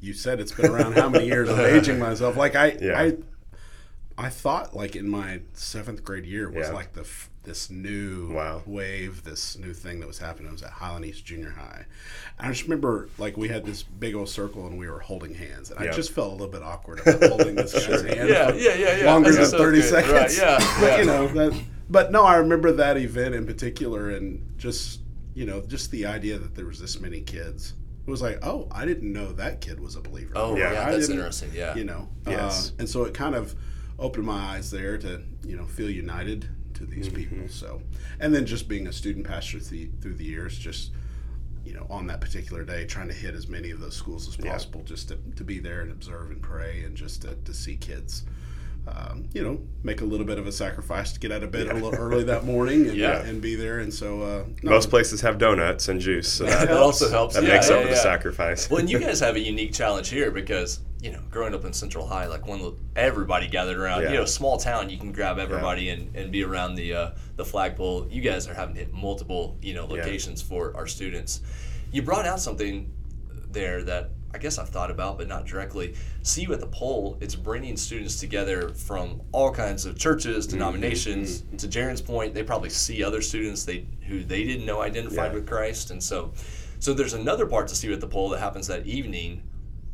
you 0.00 0.12
said 0.12 0.40
it's 0.40 0.52
been 0.52 0.70
around 0.70 0.94
how 0.94 1.08
many 1.08 1.26
years? 1.26 1.48
I'm 1.48 1.60
aging 1.76 1.98
myself. 1.98 2.36
Like 2.36 2.56
I. 2.56 2.66
I, 2.94 3.16
I 4.18 4.28
thought 4.28 4.76
like 4.76 4.94
in 4.94 5.08
my 5.08 5.40
seventh 5.54 6.04
grade 6.04 6.26
year 6.26 6.50
was 6.50 6.70
like 6.70 6.92
the 6.92 7.00
f- 7.00 7.30
this 7.44 7.70
new 7.70 8.32
Wow. 8.32 8.62
wave, 8.66 9.24
this 9.24 9.58
new 9.58 9.72
thing 9.72 9.98
that 10.00 10.06
was 10.06 10.18
happening. 10.18 10.48
It 10.48 10.52
was 10.52 10.62
at 10.62 10.70
Highland 10.70 11.04
East 11.04 11.24
Junior 11.24 11.50
High, 11.50 11.86
and 12.38 12.46
I 12.46 12.50
just 12.50 12.62
remember 12.64 13.08
like 13.18 13.36
we 13.36 13.48
had 13.48 13.64
this 13.64 13.82
big 13.82 14.14
old 14.14 14.28
circle 14.28 14.66
and 14.66 14.78
we 14.78 14.88
were 14.88 15.00
holding 15.00 15.34
hands, 15.34 15.70
and 15.70 15.78
I 15.80 15.90
just 15.92 16.12
felt 16.12 16.28
a 16.28 16.32
little 16.32 16.48
bit 16.48 16.62
awkward 16.62 17.00
about 17.00 17.22
holding 17.30 17.54
this 17.56 17.72
guy's 17.72 18.02
hand. 18.14 18.28
yeah, 18.28 18.50
for 18.50 18.56
yeah, 18.56 18.74
yeah, 18.74 18.96
yeah. 18.98 19.04
longer 19.12 19.32
That's 19.32 19.50
than 19.50 19.58
so 19.58 19.64
30 19.64 19.80
good. 19.80 19.88
seconds. 19.90 20.12
Right, 20.12 20.36
yeah, 20.38 20.76
But, 20.80 20.86
yeah. 20.86 20.98
you 20.98 21.04
know, 21.06 21.28
that, 21.28 21.62
but 21.90 22.12
no, 22.12 22.24
I 22.24 22.36
remember 22.36 22.70
that 22.72 22.96
event 22.96 23.34
in 23.34 23.44
particular 23.46 24.10
and 24.10 24.56
just, 24.56 25.00
you 25.34 25.44
know, 25.44 25.60
just 25.62 25.90
the 25.90 26.06
idea 26.06 26.38
that 26.38 26.54
there 26.54 26.66
was 26.66 26.78
this 26.80 27.00
many 27.00 27.20
kids. 27.22 27.74
It 28.06 28.10
was 28.10 28.22
like, 28.22 28.38
oh, 28.44 28.66
I 28.72 28.84
didn't 28.86 29.12
know 29.12 29.32
that 29.32 29.60
kid 29.60 29.78
was 29.80 29.94
a 29.96 30.00
believer. 30.00 30.32
Oh, 30.36 30.56
Yeah. 30.56 30.72
yeah, 30.72 30.90
that's 30.92 31.08
interesting. 31.08 31.50
Yeah. 31.54 31.74
You 31.76 31.84
know, 31.84 32.08
Yes. 32.26 32.70
uh, 32.70 32.72
and 32.80 32.88
so 32.88 33.04
it 33.04 33.14
kind 33.14 33.34
of 33.34 33.54
opened 33.98 34.26
my 34.26 34.38
eyes 34.56 34.70
there 34.70 34.96
to, 34.98 35.22
you 35.44 35.56
know, 35.56 35.66
feel 35.66 35.88
united 35.90 36.48
to 36.74 36.86
these 36.86 37.08
Mm-hmm. 37.08 37.16
people. 37.16 37.48
So, 37.48 37.80
and 38.20 38.34
then 38.34 38.46
just 38.46 38.68
being 38.68 38.86
a 38.86 38.92
student 38.92 39.26
pastor 39.26 39.58
through, 39.60 39.88
through 40.00 40.14
the 40.14 40.24
years, 40.24 40.58
just, 40.58 40.92
you 41.64 41.74
know, 41.74 41.86
on 41.90 42.06
that 42.08 42.20
particular 42.20 42.64
day, 42.64 42.84
trying 42.86 43.08
to 43.08 43.14
hit 43.14 43.34
as 43.34 43.48
many 43.48 43.70
of 43.70 43.80
those 43.80 43.94
schools 43.96 44.28
as 44.28 44.36
Yeah. 44.44 44.52
possible, 44.52 44.82
just 44.84 45.08
to, 45.08 45.18
to 45.36 45.44
be 45.44 45.58
there 45.58 45.82
and 45.82 45.92
observe 45.92 46.30
and 46.30 46.42
pray 46.42 46.82
and 46.84 46.96
just 46.96 47.22
to, 47.22 47.34
to 47.44 47.54
see 47.54 47.76
kids. 47.76 48.24
Um, 48.84 49.28
you 49.32 49.44
know, 49.44 49.60
make 49.84 50.00
a 50.00 50.04
little 50.04 50.26
bit 50.26 50.40
of 50.40 50.48
a 50.48 50.50
sacrifice 50.52 51.12
to 51.12 51.20
get 51.20 51.30
out 51.30 51.44
of 51.44 51.52
bed 51.52 51.68
a 51.68 51.74
little 51.74 51.94
early 51.94 52.24
that 52.24 52.44
morning 52.44 52.88
and, 52.88 52.96
Yeah. 52.98 53.22
and 53.22 53.40
be 53.40 53.54
there. 53.54 53.78
And 53.78 53.94
so, 53.94 54.22
uh, 54.22 54.44
no, 54.64 54.70
Most 54.70 54.90
places 54.90 55.20
have 55.20 55.38
donuts 55.38 55.86
and 55.88 56.00
juice, 56.00 56.26
so 56.26 56.46
that, 56.46 56.66
that 56.66 56.76
also 56.76 57.08
helps. 57.08 57.36
that 57.36 57.44
yeah, 57.44 57.50
makes 57.54 57.70
yeah, 57.70 57.76
up 57.76 57.82
for 57.84 57.88
the 57.90 57.94
sacrifice. 57.96 58.68
Well, 58.68 58.80
and 58.80 58.90
you 58.90 58.98
guys 59.06 59.20
have 59.20 59.36
a 59.36 59.40
unique 59.40 59.72
challenge 59.72 60.08
here 60.08 60.32
because 60.32 60.80
you 61.02 61.10
know, 61.10 61.20
growing 61.30 61.52
up 61.54 61.64
in 61.64 61.72
Central 61.72 62.06
High, 62.06 62.26
like 62.26 62.46
when 62.46 62.76
everybody 62.96 63.48
gathered 63.48 63.76
around. 63.76 64.02
Yeah. 64.02 64.10
You 64.12 64.18
know, 64.18 64.24
small 64.24 64.56
town, 64.56 64.88
you 64.88 64.96
can 64.98 65.10
grab 65.12 65.38
everybody 65.38 65.88
and, 65.88 66.14
and 66.14 66.30
be 66.30 66.44
around 66.44 66.76
the 66.76 66.94
uh, 66.94 67.10
the 67.36 67.44
flagpole. 67.44 68.06
You 68.08 68.22
guys 68.22 68.46
are 68.48 68.54
having 68.54 68.74
to 68.76 68.80
hit 68.80 68.92
multiple 68.92 69.58
you 69.60 69.74
know 69.74 69.84
locations 69.86 70.40
for 70.40 70.76
our 70.76 70.86
students. 70.86 71.40
You 71.90 72.02
brought 72.02 72.24
out 72.26 72.40
something 72.40 72.90
there 73.50 73.82
that 73.84 74.10
I 74.34 74.38
guess 74.38 74.58
I've 74.58 74.68
thought 74.70 74.90
about, 74.90 75.18
but 75.18 75.28
not 75.28 75.44
directly. 75.44 75.94
See 76.22 76.42
you 76.42 76.52
at 76.54 76.60
the 76.60 76.66
pole. 76.68 77.18
It's 77.20 77.34
bringing 77.34 77.76
students 77.76 78.18
together 78.18 78.70
from 78.70 79.20
all 79.32 79.50
kinds 79.52 79.84
of 79.84 79.98
churches, 79.98 80.46
Mm-hmm. 80.46 80.56
denominations. 80.56 81.42
To 81.58 81.68
Jeron's 81.68 82.00
point, 82.00 82.32
they 82.32 82.42
probably 82.42 82.70
see 82.70 83.02
other 83.04 83.20
students 83.20 83.64
they 83.64 83.86
who 84.06 84.22
they 84.24 84.44
didn't 84.44 84.64
know 84.66 84.80
identified 84.82 85.32
Yeah. 85.32 85.38
with 85.38 85.46
Christ, 85.48 85.90
and 85.90 86.02
so 86.02 86.32
so 86.78 86.94
there's 86.94 87.12
another 87.14 87.46
part 87.46 87.66
to 87.68 87.74
see 87.74 87.88
you 87.88 87.92
at 87.92 88.00
the 88.00 88.08
pole 88.08 88.28
that 88.30 88.38
happens 88.40 88.68
that 88.68 88.86
evening 88.86 89.42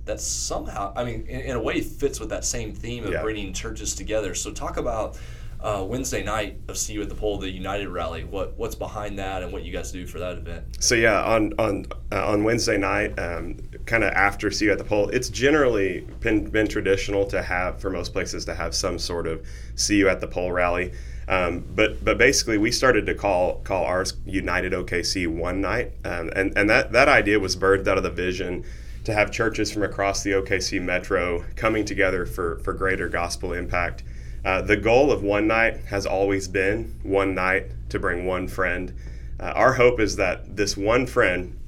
that 0.08 0.20
somehow, 0.20 0.92
I 0.96 1.04
mean, 1.04 1.26
in, 1.28 1.40
in 1.40 1.56
a 1.56 1.60
way, 1.60 1.80
fits 1.80 2.18
with 2.18 2.30
that 2.30 2.44
same 2.44 2.72
theme 2.72 3.04
of 3.04 3.12
Yeah. 3.12 3.22
bringing 3.22 3.52
churches 3.52 3.94
together. 3.94 4.34
So 4.34 4.50
talk 4.50 4.76
about 4.78 5.18
uh, 5.60 5.84
Wednesday 5.86 6.22
night 6.22 6.56
of 6.68 6.78
See 6.78 6.92
You 6.94 7.02
at 7.02 7.08
the 7.08 7.14
Pole, 7.14 7.36
the 7.38 7.50
United 7.50 7.88
Rally. 7.88 8.22
What 8.24 8.56
what's 8.56 8.76
behind 8.76 9.18
that, 9.18 9.42
and 9.42 9.52
what 9.52 9.64
you 9.64 9.72
guys 9.72 9.90
do 9.90 10.06
for 10.06 10.18
that 10.20 10.38
event? 10.38 10.64
So 10.78 10.94
yeah, 10.94 11.22
on 11.24 11.52
on 11.58 11.86
uh, 12.12 12.26
on 12.26 12.44
Wednesday 12.44 12.78
night, 12.78 13.18
um, 13.18 13.56
kind 13.84 14.04
of 14.04 14.12
after 14.12 14.50
see 14.52 14.66
you 14.66 14.72
at 14.72 14.78
the 14.78 14.84
pole, 14.84 15.08
it's 15.10 15.28
generally 15.28 16.06
been 16.20 16.48
been 16.48 16.68
traditional 16.68 17.26
to 17.26 17.42
have 17.42 17.80
for 17.80 17.90
most 17.90 18.12
places 18.12 18.44
to 18.46 18.54
have 18.54 18.72
some 18.74 18.98
sort 19.00 19.26
of 19.26 19.44
see 19.74 19.96
you 19.96 20.08
at 20.08 20.20
the 20.20 20.28
pole 20.28 20.52
rally. 20.52 20.92
Um, 21.26 21.64
but 21.74 22.04
but 22.04 22.18
basically, 22.18 22.56
we 22.56 22.70
started 22.70 23.04
to 23.06 23.14
call 23.14 23.56
call 23.64 23.84
ours 23.84 24.14
United 24.24 24.72
OKC 24.72 25.26
One 25.26 25.60
Night, 25.60 25.90
um, 26.04 26.30
and 26.36 26.56
and 26.56 26.70
that 26.70 26.92
that 26.92 27.08
idea 27.08 27.40
was 27.40 27.56
birthed 27.56 27.88
out 27.88 27.98
of 27.98 28.04
the 28.04 28.10
vision 28.10 28.64
to 29.08 29.14
have 29.14 29.30
churches 29.30 29.72
from 29.72 29.82
across 29.82 30.22
the 30.22 30.32
OKC 30.32 30.82
metro 30.82 31.42
coming 31.56 31.82
together 31.82 32.26
for 32.26 32.58
for 32.58 32.74
greater 32.74 33.08
gospel 33.08 33.54
impact. 33.54 34.02
Uh, 34.44 34.60
the 34.60 34.76
goal 34.76 35.10
of 35.10 35.22
one 35.22 35.46
night 35.46 35.78
has 35.86 36.04
always 36.04 36.46
been 36.46 36.94
one 37.02 37.34
night 37.34 37.70
to 37.88 37.98
bring 37.98 38.26
one 38.26 38.46
friend. 38.46 38.92
Uh, 39.40 39.44
our 39.54 39.72
hope 39.72 39.98
is 39.98 40.16
that 40.16 40.54
this 40.56 40.76
one 40.76 41.06
friend 41.06 41.58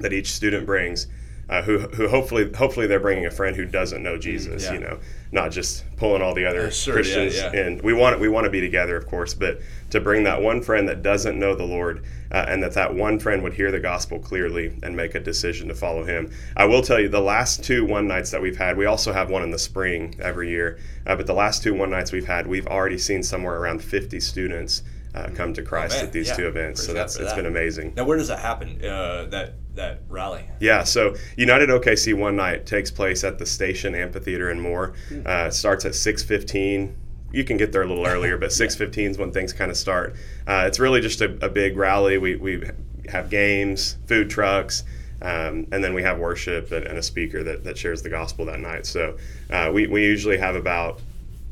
that 0.00 0.14
each 0.14 0.32
student 0.32 0.64
brings, 0.64 1.06
uh, 1.48 1.62
who, 1.62 1.78
who 1.78 2.08
hopefully 2.08 2.52
hopefully 2.52 2.86
they're 2.86 2.98
bringing 3.00 3.26
a 3.26 3.30
friend 3.30 3.54
who 3.54 3.64
doesn't 3.64 4.02
know 4.02 4.18
Jesus, 4.18 4.64
yeah. 4.64 4.72
you 4.72 4.80
know, 4.80 4.98
not 5.30 5.52
just 5.52 5.84
pulling 5.96 6.20
all 6.20 6.34
the 6.34 6.44
other 6.44 6.66
Uh, 6.66 6.70
sure, 6.70 6.94
Christians 6.94 7.36
yeah. 7.36 7.52
in. 7.52 7.78
We 7.84 7.92
want 7.92 8.18
we 8.18 8.28
want 8.28 8.46
to 8.46 8.50
be 8.50 8.60
together, 8.60 8.96
of 8.96 9.06
course, 9.06 9.32
but 9.32 9.60
to 9.90 10.00
bring 10.00 10.24
that 10.24 10.42
one 10.42 10.60
friend 10.60 10.88
that 10.88 11.02
doesn't 11.02 11.38
know 11.38 11.54
the 11.54 11.64
Lord, 11.64 12.04
uh, 12.32 12.46
and 12.48 12.60
that 12.64 12.72
that 12.72 12.94
one 12.94 13.20
friend 13.20 13.44
would 13.44 13.54
hear 13.54 13.70
the 13.70 13.78
gospel 13.78 14.18
clearly 14.18 14.76
and 14.82 14.96
make 14.96 15.14
a 15.14 15.20
decision 15.20 15.68
to 15.68 15.74
follow 15.74 16.02
Him. 16.02 16.32
I 16.56 16.64
will 16.64 16.82
tell 16.82 16.98
you, 16.98 17.08
the 17.08 17.20
last 17.20 17.62
two 17.62 17.84
one 17.84 18.08
nights 18.08 18.32
that 18.32 18.42
we've 18.42 18.58
had, 18.58 18.76
we 18.76 18.86
also 18.86 19.12
have 19.12 19.30
one 19.30 19.44
in 19.44 19.52
the 19.52 19.58
spring 19.58 20.16
every 20.18 20.50
year, 20.50 20.80
uh, 21.06 21.14
but 21.14 21.26
the 21.26 21.34
last 21.34 21.62
two 21.62 21.74
one 21.74 21.90
nights 21.90 22.10
we've 22.10 22.26
had, 22.26 22.48
we've 22.48 22.66
already 22.66 22.98
seen 22.98 23.22
somewhere 23.22 23.56
around 23.56 23.82
50 23.82 24.18
students. 24.20 24.82
Uh, 25.14 25.30
come 25.34 25.54
to 25.54 25.62
Christ 25.62 25.96
man, 25.96 26.04
at 26.04 26.12
these 26.12 26.28
yeah. 26.28 26.34
two 26.34 26.46
events, 26.46 26.80
Praise 26.80 26.86
so 26.88 26.92
that's 26.92 27.16
it's 27.16 27.30
that. 27.30 27.36
been 27.36 27.46
amazing. 27.46 27.94
Now, 27.96 28.04
where 28.04 28.18
does 28.18 28.28
that 28.28 28.40
happen? 28.40 28.84
Uh, 28.84 29.24
that 29.30 29.54
that 29.76 30.00
rally? 30.08 30.44
Yeah, 30.60 30.84
so 30.84 31.14
United 31.36 31.68
OKC 31.68 32.14
One 32.14 32.36
Night 32.36 32.66
takes 32.66 32.90
place 32.90 33.24
at 33.24 33.38
the 33.38 33.46
Station 33.46 33.94
Amphitheater 33.94 34.50
in 34.50 34.60
Moore. 34.60 34.94
Uh, 35.24 35.50
starts 35.50 35.84
at 35.84 35.92
6:15. 35.92 36.94
You 37.32 37.44
can 37.44 37.56
get 37.56 37.72
there 37.72 37.82
a 37.82 37.86
little 37.86 38.06
earlier, 38.14 38.36
but 38.38 38.50
6:15 38.50 39.10
is 39.10 39.18
when 39.18 39.32
things 39.32 39.52
kind 39.52 39.70
of 39.70 39.76
start. 39.76 40.16
Uh, 40.46 40.64
it's 40.66 40.78
really 40.78 41.00
just 41.00 41.20
a, 41.20 41.36
a 41.44 41.48
big 41.48 41.76
rally. 41.76 42.18
We, 42.18 42.36
we 42.36 42.68
have 43.08 43.30
games, 43.30 43.96
food 44.06 44.30
trucks, 44.30 44.84
um, 45.22 45.66
and 45.72 45.82
then 45.82 45.94
we 45.94 46.02
have 46.02 46.18
worship 46.18 46.72
and, 46.72 46.86
and 46.86 46.98
a 46.98 47.02
speaker 47.02 47.42
that, 47.44 47.64
that 47.64 47.78
shares 47.78 48.02
the 48.02 48.10
gospel 48.10 48.44
that 48.46 48.60
night. 48.60 48.86
So 48.86 49.16
uh, 49.50 49.70
we, 49.72 49.86
we 49.86 50.04
usually 50.04 50.38
have 50.38 50.56
about 50.56 51.00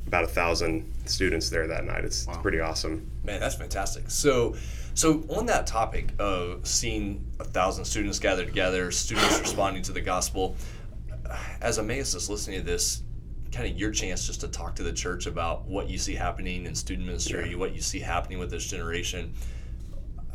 about 0.07 0.25
a 0.25 0.29
thousand 0.29 0.85
students 1.07 1.51
there 1.51 1.67
that 1.67 1.85
night. 1.85 2.05
It's, 2.05 2.27
it's 2.27 2.39
pretty 2.39 2.61
awesome. 2.61 3.11
Man, 3.25 3.41
that's 3.41 3.55
fantastic. 3.55 4.11
So, 4.11 4.55
so 4.95 5.25
on 5.29 5.47
that 5.47 5.67
topic 5.67 6.13
of 6.19 6.67
seeing 6.67 7.25
a 7.41 7.45
thousand 7.45 7.85
students 7.85 8.19
gather 8.19 8.45
together, 8.45 8.91
students 8.91 9.41
responding 9.41 9.83
to 9.83 9.93
the 9.93 10.01
gospel, 10.01 10.57
as 11.61 11.79
Emmaus 11.79 12.15
is 12.15 12.31
listening 12.31 12.61
to 12.61 12.67
this, 12.67 13.03
kind 13.53 13.71
of 13.71 13.79
your 13.79 13.91
chance 13.91 14.27
just 14.27 14.41
to 14.41 14.49
talk 14.49 14.75
to 14.77 14.83
the 14.83 14.93
church 14.93 15.27
about 15.27 15.65
what 15.67 15.89
you 15.89 15.99
see 15.99 16.15
happening 16.15 16.67
in 16.67 16.75
student 16.75 17.07
ministry, 17.07 17.55
what 17.55 17.75
you 17.75 17.81
see 17.81 18.01
happening 18.01 18.39
with 18.39 18.51
this 18.51 18.67
generation. 18.67 19.33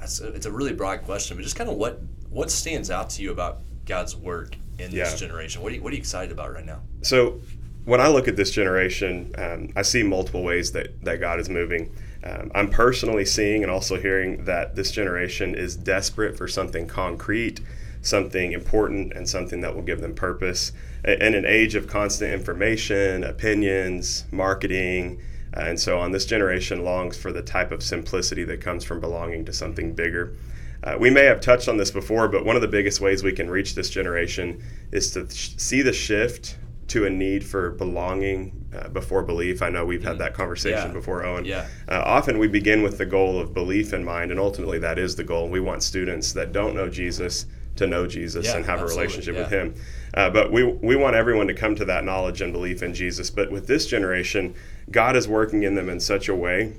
It's 0.01 0.22
a, 0.22 0.28
it's 0.30 0.46
a 0.46 0.51
really 0.51 0.74
broad 0.74 1.04
question, 1.04 1.36
but 1.36 1.44
just 1.44 1.56
kind 1.58 1.70
of 1.70 1.75
what 1.75 2.01
what 2.30 2.51
stands 2.51 2.92
out 2.92 3.10
to 3.12 3.24
you 3.24 3.32
about 3.32 3.62
God's 3.86 4.16
work 4.16 4.56
in 4.78 4.92
this 4.92 5.20
generation? 5.20 5.62
What 5.62 5.72
are 5.72 5.75
you, 5.75 5.82
what 5.82 5.92
are 5.92 5.96
you 5.96 6.00
excited 6.00 6.32
about 6.32 6.54
right 6.54 6.66
now? 6.66 6.82
So 7.01 7.42
when 7.86 8.00
I 8.00 8.08
look 8.08 8.28
at 8.28 8.36
this 8.36 8.51
generation, 8.51 9.34
um, 9.38 9.70
I 9.75 9.82
see 9.82 10.04
multiple 10.04 10.44
ways 10.44 10.72
that, 10.74 11.04
that 11.04 11.20
God 11.20 11.39
is 11.39 11.50
moving. 11.50 11.94
Um, 12.24 12.52
I'm 12.54 12.70
personally 12.70 13.26
seeing 13.26 13.64
and 13.64 13.72
also 13.72 13.98
hearing 14.00 14.46
that 14.46 14.76
this 14.76 14.92
generation 14.92 15.56
is 15.56 15.76
desperate 15.76 16.38
for 16.38 16.48
something 16.48 16.88
concrete, 16.88 17.62
something 18.02 18.52
important, 18.52 19.14
and 19.14 19.28
something 19.28 19.62
that 19.62 19.74
will 19.74 19.82
give 19.82 20.02
them 20.02 20.14
purpose. 20.14 20.72
In 21.06 21.34
an 21.34 21.46
age 21.46 21.76
of 21.76 21.88
constant 21.88 22.34
information, 22.34 23.24
opinions, 23.24 24.26
marketing, 24.32 25.22
uh, 25.56 25.62
and 25.62 25.80
so 25.80 25.98
on, 25.98 26.12
this 26.12 26.26
generation 26.26 26.84
longs 26.84 27.18
for 27.18 27.32
the 27.32 27.42
type 27.42 27.72
of 27.72 27.82
simplicity 27.82 28.44
that 28.44 28.62
comes 28.62 28.84
from 28.84 29.00
belonging 29.00 29.46
to 29.46 29.54
something 29.54 29.94
bigger. 29.94 30.36
Uh, 30.84 30.96
we 31.00 31.10
may 31.10 31.26
have 31.26 31.42
touched 31.42 31.68
on 31.68 31.78
this 31.78 31.92
before, 31.92 32.28
but 32.28 32.46
one 32.46 32.56
of 32.56 32.62
the 32.62 32.68
biggest 32.68 33.02
ways 33.02 33.24
we 33.24 33.34
can 33.34 33.50
reach 33.50 33.76
this 33.76 33.90
generation 33.90 34.62
is 34.92 35.12
to 35.12 35.30
see 35.30 35.82
the 35.82 35.92
shift 35.92 36.58
to 36.89 37.05
a 37.05 37.10
need 37.10 37.46
for 37.46 37.72
belonging 37.72 38.65
uh, 38.75 38.88
before 38.89 39.24
belief. 39.24 39.62
I 39.62 39.69
know 39.69 39.86
we've 39.86 40.03
had 40.03 40.17
that 40.19 40.34
conversation 40.34 40.88
Yeah. 40.88 40.93
before, 40.93 41.25
Owen. 41.25 41.46
Yeah. 41.46 41.67
Uh, 41.88 42.01
often 42.05 42.38
we 42.38 42.48
begin 42.48 42.84
with 42.84 42.98
the 42.98 43.05
goal 43.05 43.39
of 43.39 43.53
belief 43.53 43.93
in 43.93 44.03
mind, 44.03 44.31
and 44.31 44.39
ultimately 44.39 44.79
that 44.79 45.00
is 45.00 45.15
the 45.15 45.24
goal. 45.24 45.50
We 45.50 45.60
want 45.60 45.84
students 45.84 46.34
that 46.34 46.51
don't 46.51 46.75
know 46.75 46.89
Jesus 46.89 47.46
to 47.75 47.88
know 47.88 48.05
Jesus 48.08 48.46
Yeah, 48.46 48.58
and 48.58 48.65
have 48.65 48.79
absolutely, 48.81 49.03
a 49.03 49.08
relationship 49.08 49.36
with. 49.36 49.50
Him. 49.50 49.75
Uh, 50.13 50.29
but 50.29 50.51
we 50.51 50.63
we 50.63 50.96
want 50.96 51.15
everyone 51.15 51.48
to 51.48 51.53
come 51.53 51.75
to 51.75 51.86
that 51.86 52.03
knowledge 52.03 52.41
and 52.41 52.51
belief 52.51 52.84
in 52.84 52.93
Jesus. 52.93 53.29
But 53.29 53.51
with 53.51 53.67
this 53.67 53.86
generation, 53.88 54.53
God 54.91 55.15
is 55.15 55.27
working 55.27 55.63
in 55.63 55.75
them 55.75 55.89
in 55.89 56.00
such 56.00 56.27
a 56.27 56.36
way 56.36 56.74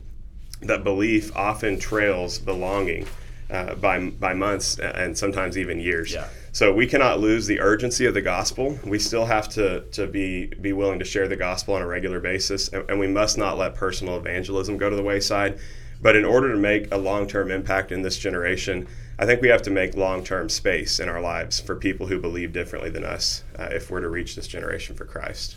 that 0.63 0.85
belief 0.85 1.35
often 1.35 1.79
trails 1.79 2.39
belonging 2.39 3.07
uh, 3.51 3.75
by 3.77 4.11
by 4.11 4.35
months 4.35 4.79
and 4.79 5.17
sometimes 5.17 5.57
even 5.57 5.79
years. 5.81 6.13
Yeah. 6.13 6.29
So 6.53 6.73
we 6.75 6.87
cannot 6.87 7.21
lose 7.21 7.47
the 7.47 7.61
urgency 7.61 8.07
of 8.07 8.15
the 8.15 8.23
gospel. 8.23 8.79
We 8.85 8.99
still 8.99 9.25
have 9.27 9.49
to 9.51 9.83
to 9.93 10.07
be 10.07 10.47
be 10.47 10.73
willing 10.73 10.99
to 10.99 11.05
share 11.05 11.29
the 11.29 11.37
gospel 11.37 11.75
on 11.75 11.83
a 11.83 11.87
regular 11.87 12.21
basis, 12.21 12.69
and, 12.69 12.89
and 12.91 12.99
we 12.99 13.07
must 13.07 13.39
not 13.39 13.57
let 13.57 13.75
personal 13.75 14.17
evangelism 14.17 14.77
go 14.77 14.91
to 14.91 14.97
the 14.97 15.03
wayside. 15.03 15.59
But 16.03 16.17
in 16.17 16.25
order 16.25 16.51
to 16.53 16.59
make 16.59 16.93
a 16.93 16.97
long 16.97 17.29
term 17.29 17.51
impact 17.51 17.93
in 17.93 18.03
this 18.03 18.19
generation, 18.19 18.89
I 19.19 19.27
think 19.27 19.43
we 19.43 19.49
have 19.49 19.63
to 19.63 19.71
make 19.71 19.95
long 19.97 20.25
term 20.25 20.49
space 20.49 20.99
in 20.99 21.09
our 21.09 21.21
lives 21.21 21.61
for 21.61 21.77
people 21.77 22.07
who 22.07 22.19
believe 22.19 22.53
differently 22.53 22.91
than 22.91 23.05
us 23.05 23.45
uh, 23.59 23.69
if 23.71 23.91
we're 23.91 24.01
to 24.01 24.09
reach 24.09 24.35
this 24.35 24.49
generation 24.49 24.97
for 24.97 25.05
Christ. 25.05 25.57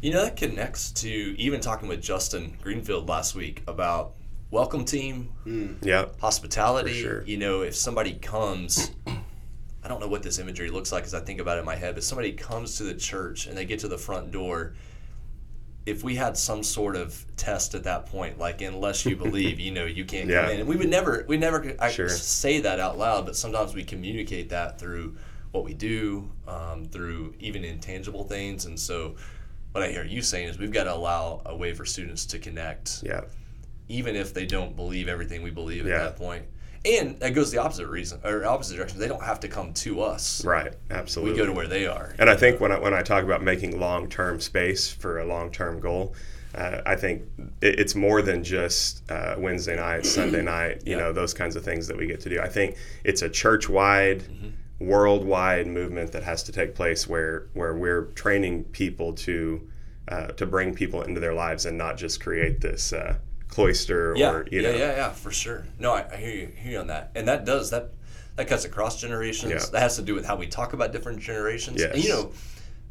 You 0.00 0.12
know, 0.12 0.24
that 0.24 0.34
connects 0.36 0.90
to 1.02 1.08
even 1.08 1.60
talking 1.60 1.88
with 1.88 2.02
Justin 2.02 2.56
Greenfield 2.60 3.08
last 3.08 3.36
week 3.36 3.62
about 3.68 4.14
welcome 4.50 4.84
team, 4.84 5.30
Yeah. 5.82 6.06
hospitality. 6.20 7.00
Sure. 7.00 7.22
You 7.24 7.36
know, 7.36 7.62
if 7.62 7.76
somebody 7.76 8.14
comes, 8.14 8.90
I 9.84 9.88
don't 9.88 10.00
know 10.00 10.08
what 10.08 10.22
this 10.22 10.38
imagery 10.38 10.70
looks 10.70 10.92
like 10.92 11.04
as 11.04 11.14
I 11.14 11.20
think 11.20 11.40
about 11.40 11.56
it 11.56 11.60
in 11.60 11.66
my 11.66 11.74
head, 11.76 11.94
but 11.94 12.04
somebody 12.04 12.32
comes 12.32 12.76
to 12.76 12.84
the 12.84 12.94
church 12.94 13.46
and 13.46 13.56
they 13.56 13.64
get 13.64 13.80
to 13.80 13.88
the 13.88 13.98
front 13.98 14.30
door. 14.30 14.74
If 15.86 16.04
we 16.04 16.14
had 16.14 16.36
some 16.36 16.62
sort 16.62 16.94
of 16.94 17.24
test 17.36 17.74
at 17.74 17.82
that 17.84 18.06
point, 18.06 18.38
like 18.38 18.60
unless 18.62 19.04
you 19.04 19.16
believe, 19.16 19.58
you 19.58 19.72
know, 19.72 19.84
you 19.84 20.04
can't 20.04 20.28
Yeah. 20.30 20.42
come 20.42 20.50
in, 20.52 20.60
and 20.60 20.68
we 20.68 20.76
would 20.76 20.88
never, 20.88 21.24
we 21.26 21.36
never 21.36 21.74
I 21.80 21.90
Sure. 21.90 22.08
say 22.08 22.60
that 22.60 22.78
out 22.78 22.96
loud, 22.98 23.26
but 23.26 23.34
sometimes 23.34 23.74
we 23.74 23.82
communicate 23.82 24.50
that 24.50 24.78
through 24.78 25.16
what 25.50 25.64
we 25.64 25.74
do, 25.74 26.30
um, 26.46 26.84
through 26.84 27.34
even 27.40 27.64
intangible 27.64 28.22
things, 28.24 28.64
and 28.66 28.78
so 28.78 29.16
what 29.72 29.82
I 29.82 29.88
hear 29.90 30.04
you 30.04 30.22
saying 30.22 30.48
is 30.48 30.58
we've 30.58 30.72
got 30.72 30.84
to 30.84 30.94
allow 30.94 31.42
a 31.46 31.56
way 31.56 31.74
for 31.74 31.84
students 31.84 32.24
to 32.26 32.38
connect 32.38 33.02
Yeah. 33.02 33.22
even 33.88 34.14
if 34.14 34.32
they 34.32 34.46
don't 34.46 34.76
believe 34.76 35.08
everything 35.08 35.42
we 35.42 35.50
believe 35.50 35.86
Yeah. 35.86 35.94
at 35.96 35.98
that 36.04 36.16
point. 36.16 36.44
And 36.84 37.18
that 37.20 37.30
goes 37.30 37.52
the 37.52 37.58
opposite 37.58 37.86
reason 37.86 38.20
or 38.24 38.44
opposite 38.44 38.76
direction. 38.76 38.98
They 38.98 39.06
don't 39.08 39.22
have 39.22 39.38
to 39.40 39.48
come 39.48 39.72
to 39.74 40.02
us. 40.02 40.44
Right. 40.44 40.72
Absolutely. 40.90 41.32
We 41.32 41.38
go 41.38 41.46
to 41.46 41.52
where 41.52 41.68
they 41.68 41.86
are. 41.86 42.14
And 42.18 42.28
I 42.28 42.34
think 42.36 42.60
when 42.60 42.72
I, 42.72 42.78
when 42.78 42.92
I 42.92 43.02
talk 43.02 43.22
about 43.22 43.42
making 43.42 43.78
long 43.78 44.08
term 44.08 44.40
space 44.40 44.90
for 44.90 45.20
a 45.20 45.24
long 45.24 45.50
term 45.52 45.78
goal, 45.80 46.14
uh, 46.56 46.82
I 46.84 46.96
think 46.96 47.22
it, 47.60 47.78
it's 47.78 47.94
more 47.94 48.20
than 48.20 48.42
just 48.42 49.08
uh, 49.10 49.36
Wednesday 49.38 49.76
night, 49.76 50.04
Sunday 50.18 50.42
night, 50.42 50.82
you 50.84 50.92
Yeah. 50.96 50.98
know, 51.04 51.12
those 51.12 51.32
kinds 51.32 51.54
of 51.56 51.64
things 51.64 51.86
that 51.86 51.96
we 51.96 52.06
get 52.06 52.20
to 52.22 52.28
do. 52.28 52.40
I 52.40 52.48
think 52.48 52.76
it's 53.04 53.22
a 53.22 53.28
church 53.28 53.68
wide, 53.68 54.22
Mm-hmm. 54.22 54.48
worldwide 54.88 55.68
movement 55.68 56.10
that 56.12 56.24
has 56.24 56.42
to 56.42 56.50
take 56.52 56.74
place 56.74 57.08
where, 57.08 57.46
where 57.54 57.74
we're 57.74 58.06
training 58.16 58.64
people 58.64 59.12
to 59.12 59.68
uh, 60.08 60.26
to 60.32 60.44
bring 60.44 60.74
people 60.74 61.02
into 61.02 61.20
their 61.20 61.32
lives 61.32 61.64
and 61.64 61.78
not 61.78 61.96
just 61.96 62.20
create 62.20 62.60
this 62.60 62.92
uh, 62.92 63.14
cloister 63.52 64.14
Yeah, 64.16 64.30
or, 64.32 64.46
you 64.50 64.62
yeah, 64.62 64.70
know. 64.70 64.76
yeah, 64.76 64.96
yeah, 64.96 65.10
for 65.10 65.30
sure. 65.30 65.66
No, 65.78 65.92
I, 65.92 66.06
I 66.10 66.16
hear 66.16 66.34
you, 66.34 66.46
hear 66.56 66.72
you 66.72 66.78
on 66.78 66.86
that, 66.88 67.10
and 67.14 67.28
that 67.28 67.44
does 67.44 67.70
that. 67.70 67.90
That 68.36 68.48
cuts 68.48 68.64
across 68.64 68.98
generations. 68.98 69.52
Yeah. 69.52 69.70
That 69.72 69.80
has 69.82 69.96
to 69.96 70.02
do 70.02 70.14
with 70.14 70.24
how 70.24 70.36
we 70.36 70.46
talk 70.46 70.72
about 70.72 70.90
different 70.90 71.20
generations. 71.20 71.82
And 71.82 72.02
you 72.02 72.08
know, 72.08 72.32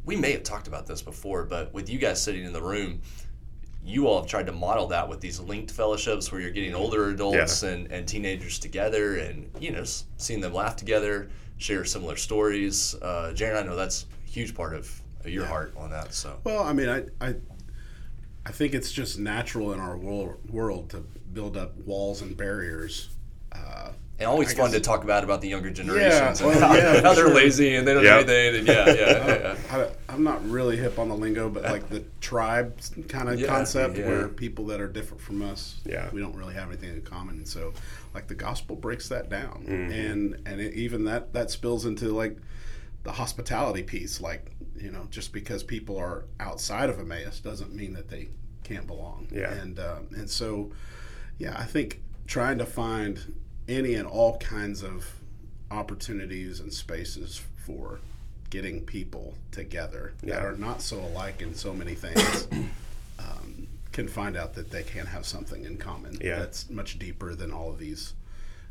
we 0.04 0.14
may 0.14 0.30
have 0.30 0.44
talked 0.44 0.68
about 0.68 0.86
this 0.86 1.02
before, 1.02 1.42
but 1.42 1.74
with 1.74 1.90
you 1.90 1.98
guys 1.98 2.22
sitting 2.22 2.44
in 2.44 2.52
the 2.52 2.62
room, 2.62 3.00
you 3.84 4.06
all 4.06 4.20
have 4.20 4.30
tried 4.30 4.46
to 4.46 4.52
model 4.52 4.86
that 4.86 5.08
with 5.08 5.20
these 5.20 5.40
linked 5.40 5.72
fellowships 5.72 6.30
where 6.30 6.40
you're 6.40 6.52
getting 6.52 6.76
older 6.76 7.08
adults 7.08 7.64
and, 7.64 7.90
and 7.90 8.06
teenagers 8.06 8.60
together 8.60 9.16
and, 9.16 9.50
you 9.58 9.72
know, 9.72 9.82
seeing 10.16 10.40
them 10.40 10.54
laugh 10.54 10.76
together, 10.76 11.28
share 11.58 11.84
similar 11.84 12.14
stories. 12.14 12.94
Uh, 13.02 13.32
Jeron, 13.34 13.64
I 13.64 13.66
know 13.66 13.74
that's 13.74 14.06
a 14.24 14.30
huge 14.30 14.54
part 14.54 14.74
of 14.74 14.88
your 15.24 15.44
heart 15.44 15.74
on 15.76 15.90
that. 15.90 16.14
So, 16.14 16.38
Well, 16.44 16.62
I 16.62 16.72
mean, 16.72 16.88
I, 16.88 17.02
I, 17.20 17.34
I 18.44 18.50
think 18.52 18.74
it's 18.74 18.90
just 18.92 19.18
natural 19.18 19.72
in 19.72 19.80
our 19.80 19.96
world, 19.96 20.38
world 20.50 20.90
to 20.90 20.98
build 21.32 21.56
up 21.56 21.76
walls 21.78 22.22
and 22.22 22.36
barriers. 22.36 23.08
Uh, 23.52 23.92
and 24.18 24.28
always 24.28 24.52
I 24.52 24.56
fun 24.56 24.66
guess- 24.70 24.74
to 24.74 24.80
talk 24.80 25.04
about 25.04 25.24
about 25.24 25.40
the 25.40 25.48
younger 25.48 25.70
generations 25.70 26.40
and 26.40 26.50
well, 26.50 26.58
how, 26.60 26.74
yeah, 26.74 26.94
how 27.02 27.14
they're 27.14 27.26
sure. 27.26 27.34
lazy 27.34 27.74
and 27.76 27.86
they 27.86 27.94
don't 27.94 28.04
Yeah. 28.04 28.22
do 28.22 28.32
anything. 28.32 28.58
And 28.60 28.66
yeah, 28.68 28.86
yeah, 28.86 29.26
yeah, 29.26 29.56
yeah. 29.76 29.84
I, 30.08 30.12
I'm 30.12 30.22
not 30.24 30.46
really 30.48 30.76
hip 30.76 30.98
on 30.98 31.08
the 31.08 31.14
lingo, 31.16 31.48
but 31.48 31.64
like 31.64 31.88
the 31.88 32.04
tribe 32.20 32.78
kind 33.08 33.28
of 33.28 33.40
Yeah, 33.40 33.46
concept 33.48 33.96
yeah. 33.96 34.06
where 34.06 34.28
people 34.28 34.66
that 34.66 34.80
are 34.80 34.88
different 34.88 35.22
from 35.22 35.42
us, 35.42 35.80
Yeah. 35.84 36.08
we 36.12 36.20
don't 36.20 36.34
really 36.36 36.54
have 36.54 36.68
anything 36.68 36.90
in 36.90 37.02
common. 37.02 37.36
And 37.38 37.48
so, 37.48 37.72
like 38.14 38.26
the 38.28 38.34
gospel 38.34 38.76
breaks 38.76 39.08
that 39.08 39.28
down, 39.28 39.64
Mm-hmm. 39.68 39.92
and 39.92 40.36
and 40.46 40.60
it, 40.60 40.74
even 40.74 41.04
that 41.04 41.32
that 41.32 41.50
spills 41.50 41.84
into 41.86 42.12
like 42.14 42.36
the 43.04 43.12
hospitality 43.12 43.82
piece. 43.82 44.20
Like 44.20 44.52
you 44.76 44.90
know, 44.90 45.06
just 45.10 45.32
because 45.32 45.62
people 45.62 45.96
are 45.98 46.24
outside 46.40 46.90
of 46.90 46.98
Emmaus 46.98 47.40
doesn't 47.40 47.74
mean 47.74 47.92
that 47.94 48.08
they 48.08 48.28
can't 48.64 48.86
belong. 48.86 49.28
Yeah. 49.32 49.52
and 49.52 49.78
um, 49.78 50.08
and 50.16 50.28
so, 50.30 50.72
yeah, 51.38 51.56
I 51.58 51.64
think 51.64 52.02
trying 52.26 52.58
to 52.58 52.66
find 52.66 53.34
any 53.68 53.94
and 53.94 54.06
all 54.08 54.38
kinds 54.38 54.82
of 54.82 55.06
opportunities 55.70 56.60
and 56.60 56.72
spaces 56.72 57.40
for 57.64 58.00
getting 58.50 58.82
people 58.82 59.34
together 59.50 60.12
that 60.22 60.44
are 60.44 60.56
not 60.56 60.82
so 60.82 60.98
alike 61.00 61.40
in 61.40 61.54
so 61.54 61.72
many 61.72 61.94
things 61.94 62.46
um, 63.18 63.66
can 63.92 64.06
find 64.06 64.36
out 64.36 64.52
that 64.54 64.70
they 64.70 64.82
can 64.82 65.06
have 65.06 65.24
something 65.24 65.64
in 65.64 65.76
common 65.78 66.16
Yeah. 66.20 66.38
that's 66.40 66.68
much 66.68 66.98
deeper 66.98 67.34
than 67.34 67.50
all 67.50 67.70
of 67.70 67.78
these 67.78 68.12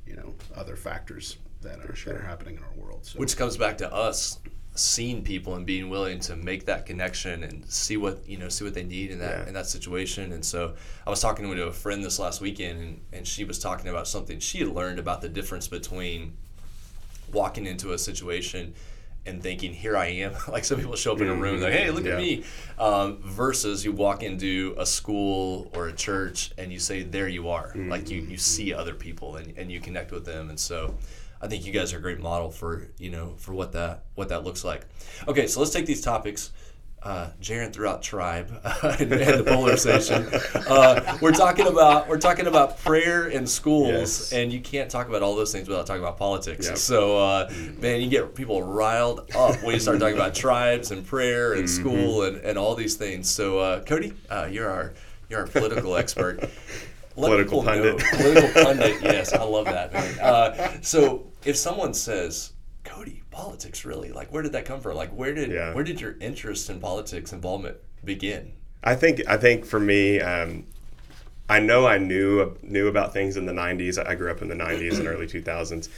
you 0.06 0.16
know 0.16 0.36
other 0.56 0.76
factors 0.76 1.38
that 1.62 1.80
are, 1.80 1.94
that 2.06 2.16
are 2.16 2.22
happening 2.22 2.58
in 2.58 2.64
our 2.64 2.74
world 2.76 3.06
so. 3.06 3.20
Which 3.20 3.38
comes 3.38 3.58
back 3.58 3.78
to 3.80 3.94
us 3.94 4.40
seeing 4.74 5.22
people 5.22 5.56
and 5.56 5.66
being 5.66 5.90
willing 5.90 6.18
to 6.22 6.36
make 6.36 6.66
that 6.66 6.86
connection 6.86 7.44
and 7.44 7.66
see 7.70 7.98
what 7.98 8.26
you 8.28 8.38
know 8.38 8.48
see 8.48 8.64
what 8.64 8.74
they 8.74 8.84
need 8.84 9.12
in 9.12 9.20
that 9.20 9.40
Yeah. 9.40 9.48
in 9.48 9.54
that 9.54 9.68
situation. 9.68 10.32
And 10.32 10.44
so 10.46 10.76
i 11.06 11.10
was 11.10 11.20
talking 11.20 11.44
to 11.54 11.64
a 11.68 11.74
friend 11.74 12.04
this 12.04 12.20
last 12.20 12.40
weekend 12.42 12.80
and, 12.82 13.02
and 13.12 13.28
she 13.28 13.44
was 13.44 13.60
talking 13.60 13.90
about 13.90 14.08
something 14.08 14.40
she 14.40 14.60
had 14.60 14.70
learned 14.70 14.98
about 15.00 15.22
the 15.22 15.30
difference 15.30 15.68
between 15.68 16.38
walking 17.34 17.66
into 17.66 17.94
a 17.94 17.98
situation 17.98 18.74
and 19.26 19.44
thinking 19.44 19.74
here 19.74 19.96
i 19.96 20.08
am. 20.08 20.34
Like 20.48 20.64
some 20.66 20.80
people 20.80 20.96
show 20.96 21.12
up 21.14 21.22
in 21.22 21.28
a 21.28 21.36
room 21.36 21.62
like 21.62 21.74
hey 21.74 21.92
look 21.92 22.06
Yeah. 22.06 22.14
at 22.14 22.18
me. 22.20 22.44
Um, 22.80 23.18
versus 23.24 23.84
you 23.86 23.92
walk 23.92 24.24
into 24.24 24.74
a 24.78 24.86
school 24.86 25.70
or 25.76 25.90
a 25.90 25.94
church 25.94 26.52
and 26.58 26.72
you 26.72 26.80
say 26.80 27.04
there 27.04 27.28
you 27.28 27.50
are. 27.50 27.74
Like 27.76 28.10
you, 28.10 28.22
you 28.22 28.38
see 28.38 28.74
other 28.74 28.96
people 28.96 29.36
and, 29.36 29.54
and 29.58 29.72
you 29.72 29.80
connect 29.80 30.12
with 30.12 30.26
them. 30.26 30.50
And 30.50 30.60
so 30.60 30.96
I 31.42 31.48
think 31.48 31.66
you 31.66 31.72
guys 31.74 31.94
are 31.94 31.98
a 31.98 32.02
great 32.02 32.20
model 32.20 32.52
for 32.52 32.88
you 32.98 33.10
know 33.10 33.34
for 33.38 33.54
what 33.54 33.72
that 33.74 34.06
what 34.16 34.30
that 34.30 34.44
looks 34.44 34.64
like. 34.64 34.86
Okay, 35.28 35.48
so 35.48 35.60
let's 35.60 35.72
take 35.72 35.86
these 35.86 36.02
topics. 36.02 36.52
Uh, 37.04 37.32
Jeron 37.42 37.74
throughout 37.74 38.04
tribe 38.04 38.52
and, 38.84 39.12
and 39.12 39.40
the 39.40 39.44
polarization. 39.44 40.30
Uh, 40.70 41.18
we're 41.20 41.32
talking 41.32 41.66
about 41.66 42.08
we're 42.08 42.20
talking 42.20 42.46
about 42.46 42.78
prayer 42.78 43.28
in 43.28 43.48
schools, 43.48 43.88
Yes. 43.90 44.34
and 44.34 44.54
you 44.54 44.62
can't 44.62 44.88
talk 44.88 45.10
about 45.10 45.24
all 45.24 45.36
those 45.36 45.52
things 45.52 45.68
without 45.68 45.88
talking 45.88 46.04
about 46.04 46.20
politics. 46.20 46.68
Yep. 46.68 46.78
So, 46.78 47.18
uh, 47.18 47.52
man, 47.80 48.02
you 48.02 48.08
get 48.08 48.36
people 48.36 48.62
riled 48.62 49.22
up 49.36 49.64
when 49.64 49.74
you 49.74 49.80
start 49.80 50.00
talking 50.00 50.14
about 50.16 50.36
tribes 50.36 50.92
and 50.92 51.04
prayer 51.04 51.54
and 51.54 51.68
school 51.68 52.22
and, 52.22 52.38
and 52.38 52.56
all 52.56 52.76
these 52.76 52.98
things. 52.98 53.28
So, 53.28 53.58
uh, 53.58 53.84
Cody, 53.84 54.14
uh, 54.30 54.48
you're 54.52 54.70
our 54.70 54.94
you're 55.28 55.40
our 55.40 55.48
political 55.48 55.96
expert. 55.96 56.42
Let 57.16 57.30
Political 57.30 57.64
people 57.64 57.64
know- 57.64 57.96
pundit. 57.98 58.20
political 58.22 58.64
pundit. 58.64 59.02
Yes, 59.02 59.34
I 59.34 59.42
love 59.44 59.66
that. 59.66 59.92
Man. 59.92 60.20
Uh, 60.20 60.72
so 60.82 61.31
if 61.46 61.56
someone 61.58 61.94
says, 61.94 62.52
"Cody, 62.84 63.24
politics 63.32 63.86
really? 63.86 64.12
Like, 64.12 64.32
where 64.32 64.44
did 64.44 64.52
that 64.54 64.66
come 64.66 64.82
from? 64.82 64.96
Like, 64.96 65.12
where 65.12 65.34
did 65.34 65.52
Yeah. 65.52 65.74
where 65.74 65.84
did 65.84 66.02
your 66.02 66.16
interest 66.20 66.70
in 66.70 66.80
politics 66.80 67.34
involvement 67.34 67.78
begin?" 68.04 68.54
I 68.84 68.96
think 68.96 69.22
I 69.28 69.38
think 69.38 69.66
for 69.66 69.80
me, 69.80 70.20
um, 70.20 70.66
I 71.50 71.60
know 71.60 71.86
I 71.86 71.98
knew 71.98 72.58
knew 72.64 72.88
about 72.88 73.14
things 73.14 73.38
in 73.38 73.46
the 73.46 73.54
'90s. 73.54 73.98
I 73.98 74.16
grew 74.16 74.32
up 74.32 74.42
in 74.42 74.48
the 74.48 74.56
'90s 74.56 74.98
and 75.00 75.08
early 75.08 75.28
2000s, 75.28 75.90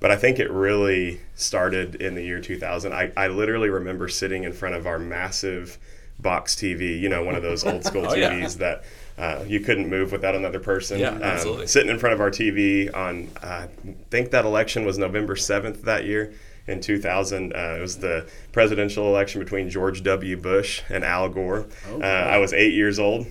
but 0.00 0.10
I 0.10 0.16
think 0.16 0.38
it 0.38 0.50
really 0.50 1.20
started 1.34 1.94
in 1.96 2.14
the 2.14 2.22
year 2.22 2.40
2000. 2.40 2.92
I, 2.92 3.12
I 3.16 3.28
literally 3.28 3.70
remember 3.70 4.08
sitting 4.08 4.44
in 4.44 4.52
front 4.52 4.74
of 4.74 4.86
our 4.86 4.98
massive 4.98 5.78
box 6.18 6.54
TV. 6.54 6.98
You 7.00 7.08
know, 7.08 7.22
one 7.22 7.34
of 7.34 7.42
those 7.42 7.64
old 7.64 7.84
school 7.84 8.06
Oh, 8.08 8.14
yeah. 8.14 8.30
TVs 8.30 8.58
that. 8.58 8.84
Uh, 9.18 9.42
you 9.46 9.60
couldn't 9.60 9.88
move 9.88 10.12
without 10.12 10.34
another 10.34 10.60
person. 10.60 10.98
Yeah, 10.98 11.10
Um, 11.12 11.22
absolutely. 11.22 11.66
sitting 11.68 11.88
in 11.90 11.98
front 11.98 12.12
of 12.14 12.20
our 12.20 12.30
TV 12.30 12.94
on, 12.94 13.28
uh, 13.42 13.46
I 13.46 13.68
think 14.10 14.30
that 14.32 14.44
election 14.44 14.84
was 14.84 14.98
November 14.98 15.34
7th 15.36 15.82
that 15.82 16.04
year 16.04 16.34
in 16.66 16.80
2000. 16.80 17.54
Uh, 17.54 17.76
it 17.78 17.80
was 17.80 17.96
the 17.98 18.26
presidential 18.52 19.06
election 19.06 19.40
between 19.40 19.70
George 19.70 20.02
W. 20.02 20.36
Bush 20.36 20.82
and 20.90 21.02
Al 21.04 21.28
Gore. 21.30 21.66
uh, 21.90 22.04
I 22.04 22.36
was 22.38 22.52
eight 22.52 22.74
years 22.74 22.98
old. 22.98 23.26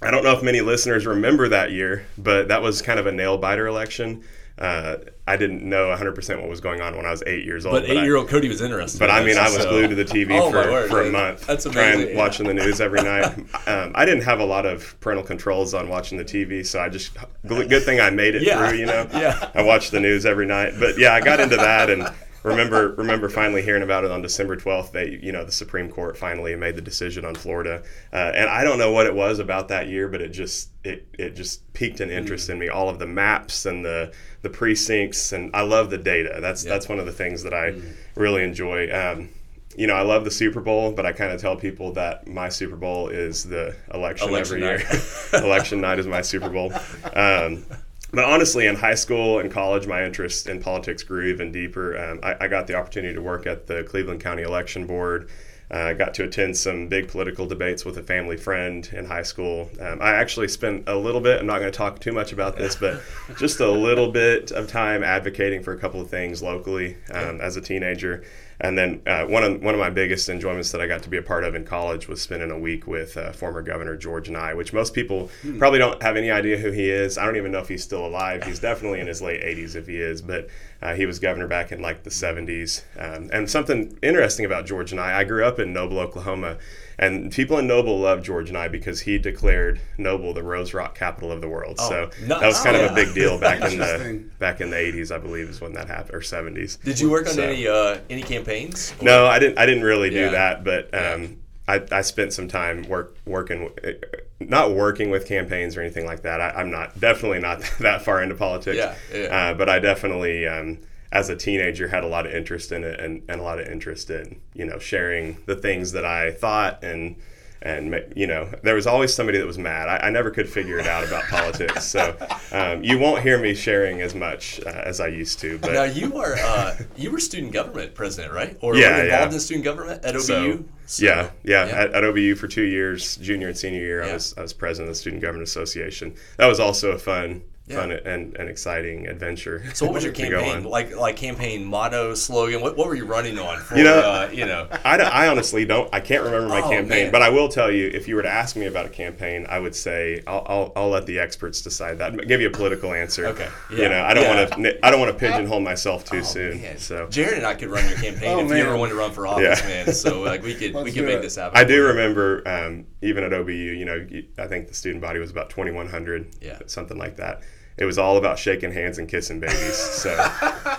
I 0.00 0.10
don't 0.10 0.24
know 0.24 0.32
if 0.32 0.42
many 0.42 0.60
listeners 0.60 1.06
remember 1.06 1.48
that 1.50 1.70
year, 1.70 2.04
but 2.18 2.48
that 2.48 2.60
was 2.60 2.82
kind 2.82 2.98
of 2.98 3.06
a 3.06 3.12
nail 3.12 3.38
biter 3.38 3.68
election. 3.68 4.24
Uh, 4.58 4.96
I 5.26 5.36
didn't 5.36 5.62
know 5.62 5.86
100% 5.96 6.40
what 6.40 6.48
was 6.48 6.60
going 6.60 6.80
on 6.80 6.96
when 6.96 7.06
I 7.06 7.10
was 7.10 7.22
eight 7.26 7.44
years 7.44 7.64
old. 7.64 7.74
But 7.74 7.84
I- 7.84 7.94
eight 7.94 8.04
year 8.04 8.16
old 8.16 8.28
Cody 8.28 8.48
was 8.48 8.60
interested. 8.60 8.98
but 8.98 9.08
in 9.08 9.16
I 9.16 9.24
mean, 9.24 9.38
I 9.38 9.44
was 9.44 9.62
so- 9.62 9.70
glued 9.70 9.88
to 9.90 9.94
the 9.94 10.04
TV 10.04 10.32
Oh, 10.40 10.50
for, 10.50 10.70
word, 10.70 10.90
for 10.90 11.00
a 11.02 11.10
month, 11.10 11.46
That's 11.46 11.64
trying 11.64 11.94
amazing. 11.94 12.16
watching 12.16 12.46
the 12.46 12.54
news 12.54 12.80
every 12.80 13.02
night. 13.02 13.34
Um, 13.66 13.92
I 13.94 14.04
didn't 14.04 14.24
have 14.24 14.40
a 14.40 14.44
lot 14.44 14.66
of 14.66 14.98
parental 15.00 15.24
controls 15.24 15.72
on 15.72 15.88
watching 15.88 16.18
the 16.18 16.24
TV, 16.24 16.66
so 16.66 16.80
I 16.80 16.88
just 16.88 17.16
good 17.46 17.84
thing 17.84 18.00
I 18.00 18.10
made 18.10 18.34
it 18.34 18.42
Yeah. 18.42 18.68
through. 18.68 18.78
You 18.78 18.86
know, 18.86 19.06
Yeah. 19.14 19.50
I 19.54 19.62
watched 19.62 19.92
the 19.92 20.00
news 20.00 20.26
every 20.26 20.46
night. 20.46 20.74
But 20.80 20.98
yeah, 20.98 21.14
I 21.14 21.20
got 21.20 21.38
into 21.40 21.56
that, 21.56 21.88
and 21.90 22.08
remember 22.42 22.94
remember 22.94 23.28
finally 23.28 23.62
hearing 23.62 23.82
about 23.82 24.04
it 24.04 24.10
on 24.10 24.22
December 24.22 24.56
12th. 24.56 24.92
that 24.92 25.22
you 25.22 25.32
know 25.32 25.44
the 25.44 25.52
Supreme 25.52 25.90
Court 25.90 26.16
finally 26.16 26.54
made 26.56 26.76
the 26.76 26.82
decision 26.82 27.24
on 27.24 27.34
Florida, 27.34 27.82
uh, 28.12 28.32
and 28.34 28.48
I 28.48 28.64
don't 28.64 28.78
know 28.78 28.92
what 28.92 29.06
it 29.06 29.14
was 29.14 29.38
about 29.38 29.68
that 29.68 29.88
year, 29.88 30.08
but 30.08 30.20
it 30.20 30.28
just 30.30 30.70
it 30.84 31.06
it 31.18 31.36
just 31.36 31.72
piqued 31.72 32.00
an 32.00 32.10
interest 32.10 32.50
in 32.50 32.58
me. 32.58 32.68
All 32.68 32.88
of 32.88 32.98
the 32.98 33.06
maps 33.06 33.66
and 33.66 33.84
the 33.84 34.12
the 34.42 34.50
precincts, 34.50 35.32
and 35.32 35.50
I 35.54 35.62
love 35.62 35.90
the 35.90 35.98
data. 35.98 36.38
That's 36.40 36.64
that's 36.64 36.88
one 36.88 36.98
of 36.98 37.06
the 37.06 37.12
things 37.12 37.42
that 37.44 37.54
I 37.54 37.74
really 38.14 38.42
enjoy. 38.42 38.90
Um, 38.92 39.28
you 39.74 39.86
know, 39.86 39.94
I 39.94 40.02
love 40.02 40.24
the 40.24 40.30
Super 40.30 40.60
Bowl, 40.60 40.92
but 40.92 41.06
I 41.06 41.12
kind 41.12 41.32
of 41.32 41.40
tell 41.40 41.56
people 41.56 41.92
that 41.94 42.26
my 42.26 42.50
Super 42.50 42.76
Bowl 42.76 43.08
is 43.08 43.44
the 43.44 43.74
election, 43.94 44.28
Election 44.28 44.62
every 44.62 44.78
night. 44.78 44.92
year. 44.92 45.00
election 45.42 45.80
night 45.80 45.98
is 45.98 46.06
my 46.06 46.20
Super 46.20 46.50
Bowl. 46.50 46.72
Um, 47.14 47.64
but 48.12 48.24
honestly, 48.24 48.66
in 48.66 48.76
high 48.76 48.94
school 48.94 49.38
and 49.38 49.50
college, 49.50 49.86
my 49.86 50.04
interest 50.04 50.46
in 50.46 50.60
politics 50.60 51.02
grew 51.02 51.24
even 51.28 51.50
deeper. 51.50 51.98
Um, 51.98 52.20
I, 52.22 52.44
I 52.44 52.48
got 52.48 52.66
the 52.66 52.74
opportunity 52.74 53.14
to 53.14 53.22
work 53.22 53.46
at 53.46 53.66
the 53.66 53.82
Cleveland 53.84 54.20
County 54.20 54.42
Election 54.42 54.86
Board. 54.86 55.30
Uh, 55.72 55.78
I 55.78 55.94
got 55.94 56.12
to 56.14 56.24
attend 56.24 56.56
some 56.56 56.88
big 56.88 57.08
political 57.08 57.46
debates 57.46 57.84
with 57.84 57.96
a 57.96 58.02
family 58.02 58.36
friend 58.36 58.88
in 58.92 59.06
high 59.06 59.22
school. 59.22 59.70
Um, 59.80 60.02
I 60.02 60.10
actually 60.10 60.48
spent 60.48 60.86
a 60.86 60.96
little 60.96 61.20
bit, 61.20 61.40
I'm 61.40 61.46
not 61.46 61.60
going 61.60 61.72
to 61.72 61.76
talk 61.76 61.98
too 61.98 62.12
much 62.12 62.32
about 62.32 62.56
this, 62.56 62.76
but 62.76 63.00
just 63.38 63.60
a 63.60 63.70
little 63.70 64.10
bit 64.10 64.52
of 64.52 64.68
time 64.68 65.02
advocating 65.02 65.62
for 65.62 65.72
a 65.72 65.78
couple 65.78 66.00
of 66.00 66.10
things 66.10 66.42
locally 66.42 66.96
um, 67.10 67.40
as 67.40 67.56
a 67.56 67.60
teenager. 67.62 68.22
And 68.60 68.78
then 68.78 69.02
uh, 69.06 69.24
one 69.26 69.42
of 69.42 69.60
one 69.60 69.74
of 69.74 69.80
my 69.80 69.90
biggest 69.90 70.28
enjoyments 70.28 70.70
that 70.70 70.80
I 70.80 70.86
got 70.86 71.02
to 71.02 71.10
be 71.10 71.16
a 71.16 71.22
part 71.22 71.42
of 71.42 71.56
in 71.56 71.64
college 71.64 72.06
was 72.06 72.22
spending 72.22 72.52
a 72.52 72.58
week 72.58 72.86
with 72.86 73.16
uh, 73.16 73.32
former 73.32 73.60
Governor 73.60 73.96
George 73.96 74.30
Nigh, 74.30 74.54
which 74.54 74.72
most 74.72 74.94
people 74.94 75.30
probably 75.58 75.80
don't 75.80 76.00
have 76.00 76.16
any 76.16 76.30
idea 76.30 76.56
who 76.58 76.70
he 76.70 76.88
is. 76.88 77.18
I 77.18 77.24
don't 77.24 77.36
even 77.36 77.50
know 77.50 77.58
if 77.58 77.68
he's 77.68 77.82
still 77.82 78.06
alive. 78.06 78.44
He's 78.44 78.60
definitely 78.60 79.00
in 79.00 79.08
his 79.08 79.20
late 79.20 79.42
80s 79.42 79.74
if 79.74 79.88
he 79.88 79.96
is, 79.96 80.22
but 80.22 80.48
uh, 80.80 80.94
he 80.94 81.06
was 81.06 81.18
governor 81.18 81.48
back 81.48 81.72
in 81.72 81.82
like 81.82 82.04
the 82.04 82.10
70s. 82.10 82.82
Um, 82.96 83.30
and 83.32 83.50
something 83.50 83.98
interesting 84.02 84.44
about 84.44 84.66
George 84.66 84.92
Nigh, 84.92 85.18
I 85.18 85.24
grew 85.24 85.44
up 85.44 85.58
in 85.58 85.61
Noble, 85.68 85.98
Oklahoma, 85.98 86.58
and 86.98 87.30
people 87.32 87.58
in 87.58 87.66
Noble 87.66 87.98
love 87.98 88.22
George 88.22 88.50
Nigh 88.52 88.68
because 88.68 89.00
he 89.00 89.18
declared 89.18 89.80
Noble 89.98 90.32
the 90.34 90.42
Rose 90.42 90.72
Rock 90.74 90.94
capital 90.96 91.30
of 91.32 91.40
the 91.40 91.48
world. 91.48 91.78
so 91.80 92.10
nuts. 92.24 92.40
that 92.40 92.42
was 92.46 92.60
kind 92.62 92.76
Oh, 92.76 92.86
of 92.86 92.92
a 92.92 92.94
big 92.94 93.14
deal 93.14 93.38
back 93.38 93.60
in 93.70 93.78
the 93.78 94.24
back 94.38 94.60
in 94.60 94.70
the 94.70 94.76
80s, 94.76 95.10
I 95.14 95.18
believe, 95.18 95.48
is 95.48 95.60
when 95.60 95.72
that 95.74 95.88
happened, 95.88 96.14
or 96.14 96.20
70s. 96.20 96.82
Did 96.82 96.98
you 97.00 97.10
work 97.10 97.26
on 97.26 97.34
So- 97.34 97.42
any 97.42 97.66
uh, 97.66 97.98
any 98.10 98.22
campaigns? 98.22 98.94
Or- 99.00 99.04
No, 99.04 99.26
I 99.26 99.38
didn't. 99.38 99.58
I 99.58 99.66
didn't 99.66 99.84
really 99.84 100.10
do 100.10 100.16
Yeah. 100.16 100.30
that, 100.30 100.64
but 100.64 100.92
um, 100.94 101.38
I, 101.68 101.82
I 101.92 102.02
spent 102.02 102.32
some 102.32 102.48
time 102.48 102.82
work 102.88 103.16
working, 103.24 103.68
w- 103.68 103.98
not 104.40 104.72
working 104.74 105.10
with 105.10 105.26
campaigns 105.28 105.76
or 105.76 105.80
anything 105.80 106.04
like 106.06 106.22
that. 106.22 106.40
I, 106.40 106.50
I'm 106.50 106.70
not 106.70 106.98
definitely 107.00 107.38
not 107.38 107.60
that 107.80 108.02
far 108.02 108.22
into 108.22 108.34
politics. 108.34 108.76
Yeah, 108.76 108.94
yeah. 109.14 109.50
Uh, 109.50 109.54
but 109.54 109.68
I 109.68 109.78
definitely, 109.78 110.46
um, 110.46 110.78
as 111.12 111.28
a 111.28 111.36
teenager, 111.36 111.88
had 111.88 112.02
a 112.02 112.08
lot 112.08 112.26
of 112.26 112.32
interest 112.32 112.72
in 112.72 112.82
it 112.84 112.98
and, 112.98 113.22
and 113.28 113.40
a 113.40 113.44
lot 113.44 113.60
of 113.60 113.66
interest 113.68 114.10
in 114.10 114.40
you 114.54 114.64
know 114.64 114.78
sharing 114.78 115.36
the 115.46 115.54
things 115.56 115.92
that 115.92 116.04
I 116.04 116.32
thought 116.32 116.82
and. 116.82 117.16
And 117.64 117.94
you 118.16 118.26
know, 118.26 118.50
there 118.64 118.74
was 118.74 118.88
always 118.88 119.14
somebody 119.14 119.38
that 119.38 119.46
was 119.46 119.56
mad. 119.56 119.88
I, 119.88 120.08
I 120.08 120.10
never 120.10 120.32
could 120.32 120.48
figure 120.48 120.80
it 120.80 120.86
out 120.88 121.04
about 121.06 121.22
politics, 121.30 121.84
so 121.84 122.16
um, 122.50 122.82
you 122.82 122.98
won't 122.98 123.22
hear 123.22 123.38
me 123.38 123.54
sharing 123.54 124.00
as 124.02 124.16
much 124.16 124.58
uh, 124.66 124.70
as 124.70 124.98
I 124.98 125.06
used 125.06 125.38
to. 125.42 125.58
But 125.60 125.74
Now 125.74 125.84
you 125.84 126.16
are 126.18 126.34
uh, 126.34 126.76
you 126.96 127.12
were 127.12 127.20
student 127.20 127.52
government 127.52 127.94
president, 127.94 128.32
right? 128.34 128.58
Or 128.62 128.74
Yeah, 128.74 128.96
were 128.96 129.04
involved 129.04 129.30
yeah. 129.30 129.34
in 129.36 129.40
student 129.40 129.64
government 129.64 130.04
at 130.04 130.16
OBU? 130.16 130.22
So, 130.22 130.64
So- 130.86 131.04
yeah, 131.04 131.30
yeah, 131.44 131.66
yeah. 131.66 131.72
At, 131.82 131.92
at 131.92 132.02
OBU 132.02 132.36
for 132.36 132.48
two 132.48 132.64
years, 132.64 133.14
junior 133.18 133.46
and 133.46 133.56
senior 133.56 133.78
year, 133.78 134.02
Yeah. 134.02 134.10
I 134.10 134.14
was 134.14 134.34
I 134.36 134.42
was 134.42 134.52
president 134.52 134.88
of 134.90 134.96
the 134.96 134.98
Student 135.00 135.22
Government 135.22 135.46
Association. 135.46 136.16
That 136.38 136.46
was 136.48 136.58
also 136.58 136.90
a 136.90 136.98
fun, 136.98 137.42
Yeah. 137.68 137.76
fun 137.76 137.92
and, 137.92 138.36
and 138.36 138.48
exciting 138.48 139.06
adventure. 139.06 139.62
So 139.72 139.86
what 139.86 139.94
was 139.94 140.02
your 140.04 140.12
campaign 140.12 140.64
like? 140.64 140.96
Like 140.96 141.16
campaign 141.16 141.64
motto, 141.64 142.12
slogan? 142.14 142.60
What, 142.60 142.76
what 142.76 142.88
were 142.88 142.94
you 142.96 143.04
running 143.04 143.38
on? 143.38 143.58
For, 143.60 143.76
You 143.76 143.84
know- 143.84 144.00
uh, 144.00 144.30
you 144.32 144.46
know. 144.46 144.66
I, 144.84 144.98
I 144.98 145.28
honestly 145.28 145.64
don't. 145.64 145.88
I 145.94 146.00
can't 146.00 146.24
remember 146.24 146.48
my 146.48 146.60
Oh, 146.60 146.68
campaign, 146.68 147.04
man. 147.04 147.12
but 147.12 147.22
I 147.22 147.28
will 147.28 147.48
tell 147.48 147.70
you. 147.70 147.86
If 147.92 148.08
you 148.08 148.16
were 148.16 148.22
to 148.22 148.28
ask 148.28 148.56
me 148.56 148.66
about 148.66 148.86
a 148.86 148.88
campaign, 148.88 149.46
I 149.48 149.60
would 149.60 149.76
say 149.76 150.22
I'll, 150.26 150.44
I'll, 150.48 150.72
I'll 150.74 150.88
let 150.90 151.06
the 151.06 151.20
experts 151.20 151.62
decide 151.62 151.98
that. 151.98 152.12
I'll 152.12 152.18
give 152.18 152.40
you 152.40 152.48
a 152.48 152.50
political 152.50 152.92
answer. 152.94 153.26
Okay, 153.26 153.48
Yeah. 153.70 153.76
You 153.76 153.88
know, 153.90 154.02
I 154.02 154.12
don't 154.14 154.24
yeah. 154.24 154.36
want 154.50 154.64
to. 154.64 154.86
I 154.86 154.90
don't 154.90 154.98
want 155.00 155.12
to 155.12 155.18
pigeonhole 155.18 155.60
myself 155.60 156.04
too 156.04 156.18
Oh, 156.18 156.22
soon. 156.22 156.60
man. 156.62 156.78
So 156.78 157.06
Jared 157.08 157.34
and 157.38 157.46
I 157.46 157.54
could 157.54 157.68
run 157.70 157.88
your 157.88 157.96
campaign 157.98 158.28
Oh, 158.38 158.40
if 158.40 158.48
you 158.48 158.56
ever 158.56 158.76
wanted 158.76 158.92
to 158.94 158.98
run 158.98 159.12
for 159.12 159.26
office, 159.28 159.62
man. 159.62 159.92
So 159.92 160.20
like 160.20 160.42
we 160.42 160.54
could 160.54 160.74
we 160.74 160.80
Let's 160.82 160.94
could 160.96 161.04
make 161.04 161.16
it. 161.18 161.22
this 161.22 161.36
happen. 161.36 161.56
I 161.56 161.62
do 161.64 161.84
remember, 161.84 162.42
um, 162.48 162.86
even 163.02 163.22
at 163.22 163.30
OBU, 163.32 163.52
you 163.78 163.84
know, 163.84 164.04
I 164.42 164.48
think 164.48 164.66
the 164.66 164.74
student 164.74 165.00
body 165.00 165.20
was 165.20 165.30
about 165.30 165.50
2,100, 165.50 166.34
Yeah. 166.40 166.58
something 166.66 166.98
like 166.98 167.16
that. 167.18 167.42
It 167.78 167.84
was 167.86 167.96
all 167.98 168.16
about 168.18 168.38
shaking 168.38 168.70
hands 168.72 168.98
and 168.98 169.08
kissing 169.08 169.40
babies. 169.40 169.76
So 169.76 170.14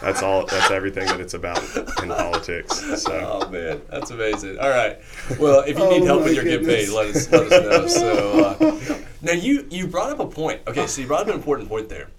that's 0.01 0.21
all. 0.21 0.45
That's 0.45 0.69
everything 0.71 1.08
that 1.08 1.19
it's 1.19 1.34
about 1.34 1.58
in 2.03 2.10
politics. 2.10 3.01
So 3.01 3.41
Oh 3.43 3.49
man, 3.49 3.82
that's 3.89 4.12
amazing. 4.12 4.60
All 4.60 4.69
right. 4.69 4.99
Well, 5.39 5.62
if 5.62 5.77
you 5.77 5.84
Oh, 5.84 5.89
need 5.89 6.03
help 6.06 6.23
with 6.23 6.36
your 6.36 6.43
goodness. 6.43 6.86
campaign, 6.89 6.95
let 6.95 7.15
us 7.15 7.32
let 7.32 7.51
us 7.51 7.63
know. 7.63 7.88
So 7.88 8.45
uh, 8.45 8.97
now 9.21 9.32
you 9.34 9.65
you 9.71 9.88
brought 9.88 10.12
up 10.12 10.19
a 10.19 10.27
point. 10.27 10.62
Okay, 10.67 10.86
so 10.88 11.01
you 11.01 11.08
brought 11.08 11.21
up 11.21 11.27
an 11.29 11.34
important 11.36 11.67
point 11.67 11.89
there. 11.89 12.10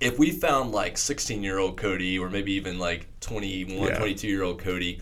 If 0.00 0.18
we 0.18 0.30
found 0.30 0.72
like 0.72 0.96
16 0.98 1.42
year 1.42 1.58
old 1.58 1.76
Cody, 1.76 2.18
or 2.18 2.28
maybe 2.30 2.52
even 2.54 2.78
like 2.78 3.06
21, 3.20 3.88
Yeah. 3.88 3.98
22 3.98 4.26
year 4.26 4.42
old 4.42 4.58
Cody, 4.58 5.00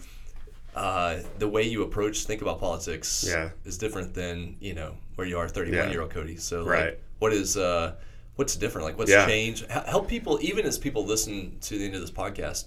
uh, 0.74 1.18
the 1.38 1.48
way 1.48 1.62
you 1.62 1.83
approach 1.83 2.24
think 2.24 2.42
about 2.42 2.61
politics 2.61 3.24
Yeah. 3.26 3.50
is 3.64 3.79
different 3.79 4.14
than 4.14 4.57
you 4.61 4.74
know 4.74 4.96
where 5.14 5.26
you 5.26 5.38
are 5.38 5.48
31 5.48 5.76
Yeah. 5.87 5.90
year 5.90 6.03
old 6.03 6.11
Cody. 6.11 6.37
So 6.37 6.62
like, 6.62 6.68
Right. 6.68 6.98
what 7.20 7.33
is 7.33 7.57
uh, 7.57 7.94
what's 8.40 8.57
different? 8.57 8.87
Like 8.87 8.96
what's 8.98 9.11
Yeah. 9.11 9.26
changed? 9.26 9.66
H- 9.70 9.85
help 9.87 10.09
people, 10.09 10.38
even 10.40 10.64
as 10.64 10.79
people 10.79 11.05
listen 11.05 11.59
to 11.61 11.76
the 11.76 11.85
end 11.85 11.94
of 11.94 12.00
this 12.00 12.11
podcast. 12.11 12.64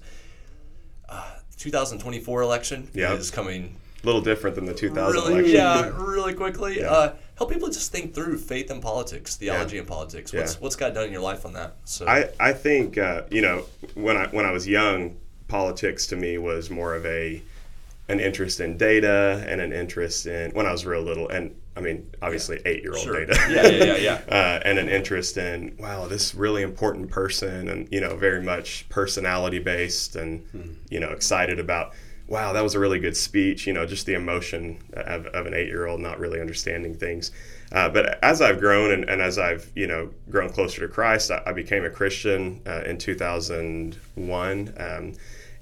Uh, 1.09 1.31
2024 1.57 2.41
election 2.43 2.89
Yeah. 2.93 3.13
is 3.13 3.31
coming 3.31 3.75
a 4.03 4.05
little 4.05 4.21
different 4.21 4.55
than 4.55 4.65
the 4.65 4.73
2000 4.75 5.15
really, 5.19 5.33
election. 5.33 5.55
yeah, 5.55 5.91
really 5.95 6.33
quickly. 6.35 6.79
Yeah. 6.79 6.91
Uh, 6.91 7.13
help 7.39 7.51
people 7.51 7.69
just 7.69 7.91
think 7.91 8.13
through 8.13 8.37
faith 8.37 8.69
and 8.69 8.83
politics, 8.83 9.35
theology 9.35 9.79
and 9.79 9.87
politics. 9.87 10.31
What's 10.31 10.53
Yeah. 10.53 10.59
what's 10.59 10.75
God 10.75 10.93
done 10.93 11.05
in 11.07 11.11
your 11.11 11.21
life 11.23 11.43
on 11.43 11.53
that? 11.53 11.75
So 11.85 12.05
I, 12.07 12.29
I 12.39 12.53
think 12.53 12.99
uh, 12.99 13.23
you 13.31 13.41
know 13.41 13.65
when 13.95 14.15
I 14.15 14.27
when 14.27 14.45
I 14.45 14.51
was 14.51 14.67
young, 14.67 15.15
politics 15.47 16.05
to 16.07 16.15
me 16.15 16.37
was 16.37 16.69
more 16.69 16.93
of 16.93 17.03
a 17.07 17.41
an 18.09 18.19
interest 18.19 18.59
in 18.59 18.77
data 18.77 19.45
and 19.47 19.61
an 19.61 19.71
interest 19.71 20.25
in 20.25 20.51
when 20.51 20.65
I 20.65 20.71
was 20.71 20.85
real 20.85 21.01
little, 21.01 21.29
and 21.29 21.55
I 21.75 21.81
mean 21.81 22.09
obviously 22.21 22.61
eight 22.65 22.83
year 22.83 22.93
old 22.93 23.01
Sure. 23.03 23.25
data. 23.25 23.39
Yeah, 23.49 23.67
yeah, 23.67 23.83
yeah, 23.85 23.95
yeah. 23.97 24.21
uh, 24.29 24.59
and 24.65 24.77
an 24.77 24.89
interest 24.89 25.37
in 25.37 25.75
wow 25.79 26.07
this 26.07 26.35
really 26.35 26.61
important 26.63 27.09
person, 27.09 27.69
and 27.69 27.87
you 27.91 28.01
know 28.01 28.15
very 28.15 28.41
much 28.41 28.87
personality 28.89 29.59
based, 29.59 30.15
and 30.15 30.45
you 30.89 30.99
know 30.99 31.09
excited 31.09 31.59
about. 31.59 31.93
Wow, 32.25 32.53
that 32.53 32.63
was 32.63 32.73
a 32.73 32.79
really 32.79 32.99
good 32.99 33.17
speech. 33.17 33.67
You 33.67 33.73
know, 33.73 33.85
just 33.85 34.05
the 34.05 34.13
emotion 34.13 34.79
of, 34.93 35.25
of 35.27 35.45
an 35.45 35.53
eight-year-old 35.53 35.99
not 35.99 36.19
really 36.19 36.39
understanding 36.39 36.95
things. 36.95 37.31
Uh, 37.73 37.89
but 37.89 38.17
as 38.23 38.41
I've 38.41 38.59
grown 38.61 38.91
and, 38.91 39.03
and 39.09 39.21
as 39.21 39.37
I've 39.37 39.69
you 39.75 39.87
know 39.87 40.09
grown 40.29 40.49
closer 40.49 40.79
to 40.81 40.87
Christ, 40.87 41.31
I, 41.31 41.41
I 41.45 41.51
became 41.51 41.83
a 41.83 41.89
Christian 41.89 42.61
uh, 42.65 42.81
in 42.85 42.97
2001, 42.97 44.73
um, 44.77 45.13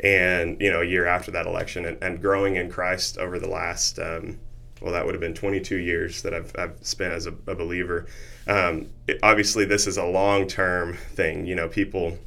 and 0.03 0.59
you 0.61 0.71
know 0.71 0.81
a 0.81 0.85
year 0.85 1.05
after 1.05 1.31
that 1.31 1.45
election, 1.45 1.85
and, 1.85 1.97
and 2.01 2.21
growing 2.21 2.55
in 2.55 2.69
Christ 2.69 3.17
over 3.17 3.39
the 3.39 3.49
last 3.49 3.99
um, 3.99 4.39
well, 4.81 4.93
that 4.93 5.05
would 5.05 5.13
have 5.13 5.21
been 5.21 5.35
22 5.35 5.75
years 5.77 6.23
that 6.23 6.33
I've, 6.33 6.51
I've 6.57 6.75
spent 6.81 7.13
as 7.13 7.27
a, 7.27 7.33
a 7.45 7.53
believer. 7.53 8.07
Um, 8.47 8.87
it- 9.07 9.19
obviously, 9.21 9.63
this 9.63 9.85
is 9.85 9.97
a 9.97 10.03
long-term 10.05 10.97
thing. 11.13 11.45
You 11.45 11.55
know, 11.55 11.67
people 11.67 12.17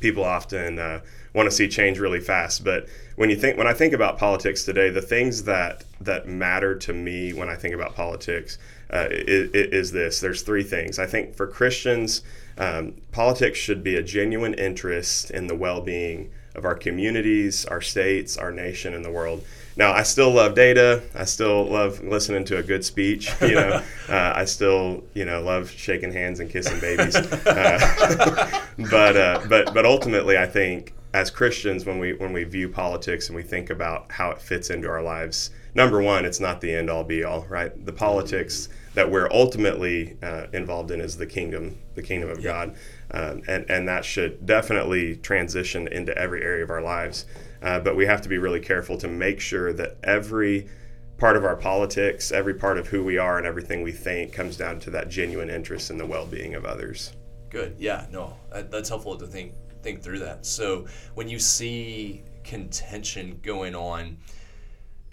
people 0.00 0.22
often 0.24 0.78
uh, 0.78 1.00
want 1.34 1.48
to 1.48 1.54
see 1.54 1.68
change 1.68 1.98
really 1.98 2.20
fast 2.20 2.64
but 2.64 2.86
when 3.16 3.30
you 3.30 3.36
think 3.36 3.58
when 3.58 3.66
i 3.66 3.72
think 3.72 3.92
about 3.92 4.18
politics 4.18 4.64
today 4.64 4.90
the 4.90 5.02
things 5.02 5.44
that 5.44 5.84
that 6.00 6.26
matter 6.28 6.74
to 6.76 6.92
me 6.92 7.32
when 7.32 7.48
i 7.48 7.54
think 7.54 7.74
about 7.74 7.94
politics 7.94 8.58
uh, 8.92 9.06
is, 9.10 9.50
is 9.52 9.92
this 9.92 10.20
there's 10.20 10.42
three 10.42 10.62
things 10.62 10.98
i 10.98 11.06
think 11.06 11.34
for 11.34 11.46
christians 11.46 12.22
um, 12.58 12.94
politics 13.12 13.58
should 13.58 13.84
be 13.84 13.96
a 13.96 14.02
genuine 14.02 14.54
interest 14.54 15.30
in 15.30 15.46
the 15.46 15.54
well-being 15.54 16.30
of 16.54 16.64
our 16.64 16.74
communities 16.74 17.64
our 17.66 17.80
states 17.80 18.36
our 18.36 18.50
nation 18.52 18.94
and 18.94 19.04
the 19.04 19.10
world. 19.10 19.44
Now 19.76 19.92
i 19.92 20.02
still 20.02 20.30
love 20.30 20.54
data. 20.54 21.02
I 21.14 21.24
still 21.24 21.64
love 21.64 22.02
listening 22.02 22.44
to 22.46 22.58
a 22.58 22.62
good 22.62 22.84
speech 22.84 23.32
you 23.40 23.54
know. 23.54 23.82
Uh, 24.08 24.32
i 24.34 24.46
still 24.46 25.04
you 25.12 25.26
know 25.26 25.42
love 25.42 25.70
shaking 25.70 26.10
hands 26.10 26.40
and 26.40 26.50
kissing 26.50 26.80
babies. 26.80 27.14
Uh, 27.14 28.62
but 28.90 29.16
uh, 29.16 29.42
but 29.48 29.74
but 29.74 29.84
ultimately, 29.84 30.38
I 30.38 30.46
think 30.46 30.94
as 31.14 31.30
Christians, 31.30 31.84
when 31.86 31.98
we 31.98 32.12
when 32.14 32.32
we 32.32 32.44
view 32.44 32.68
politics 32.68 33.28
and 33.28 33.36
we 33.36 33.42
think 33.42 33.70
about 33.70 34.10
how 34.12 34.30
it 34.30 34.40
fits 34.40 34.70
into 34.70 34.88
our 34.88 35.02
lives, 35.02 35.50
number 35.74 36.02
one, 36.02 36.24
it's 36.24 36.40
not 36.40 36.60
the 36.60 36.74
end 36.74 36.90
all 36.90 37.04
be 37.04 37.24
all, 37.24 37.46
right? 37.48 37.84
The 37.84 37.92
politics 37.92 38.68
that 38.94 39.10
we're 39.10 39.28
ultimately 39.30 40.16
uh, 40.22 40.46
involved 40.52 40.90
in 40.90 41.00
is 41.00 41.16
the 41.16 41.26
kingdom, 41.26 41.78
the 41.94 42.02
kingdom 42.02 42.30
of 42.30 42.42
God, 42.42 42.74
um, 43.10 43.42
and 43.48 43.68
and 43.70 43.88
that 43.88 44.04
should 44.04 44.44
definitely 44.46 45.16
transition 45.16 45.88
into 45.88 46.16
every 46.16 46.42
area 46.42 46.64
of 46.64 46.70
our 46.70 46.82
lives. 46.82 47.26
Uh, 47.62 47.80
but 47.80 47.96
we 47.96 48.06
have 48.06 48.22
to 48.22 48.28
be 48.28 48.38
really 48.38 48.60
careful 48.60 48.96
to 48.98 49.08
make 49.08 49.40
sure 49.40 49.72
that 49.72 49.96
every 50.04 50.68
part 51.16 51.36
of 51.36 51.44
our 51.44 51.56
politics, 51.56 52.30
every 52.30 52.54
part 52.54 52.78
of 52.78 52.86
who 52.86 53.02
we 53.02 53.18
are, 53.18 53.38
and 53.38 53.46
everything 53.46 53.82
we 53.82 53.90
think 53.92 54.32
comes 54.32 54.56
down 54.56 54.78
to 54.78 54.90
that 54.90 55.08
genuine 55.08 55.50
interest 55.50 55.90
in 55.90 55.98
the 55.98 56.06
well-being 56.06 56.54
of 56.54 56.64
others. 56.64 57.12
Good. 57.50 57.74
Yeah. 57.78 58.06
No, 58.10 58.36
that's 58.50 58.88
helpful 58.88 59.16
to 59.16 59.26
think 59.26 59.54
think 59.82 60.02
through 60.02 60.20
that. 60.20 60.44
So 60.44 60.86
when 61.14 61.28
you 61.28 61.38
see 61.38 62.22
contention 62.44 63.38
going 63.42 63.74
on 63.74 64.18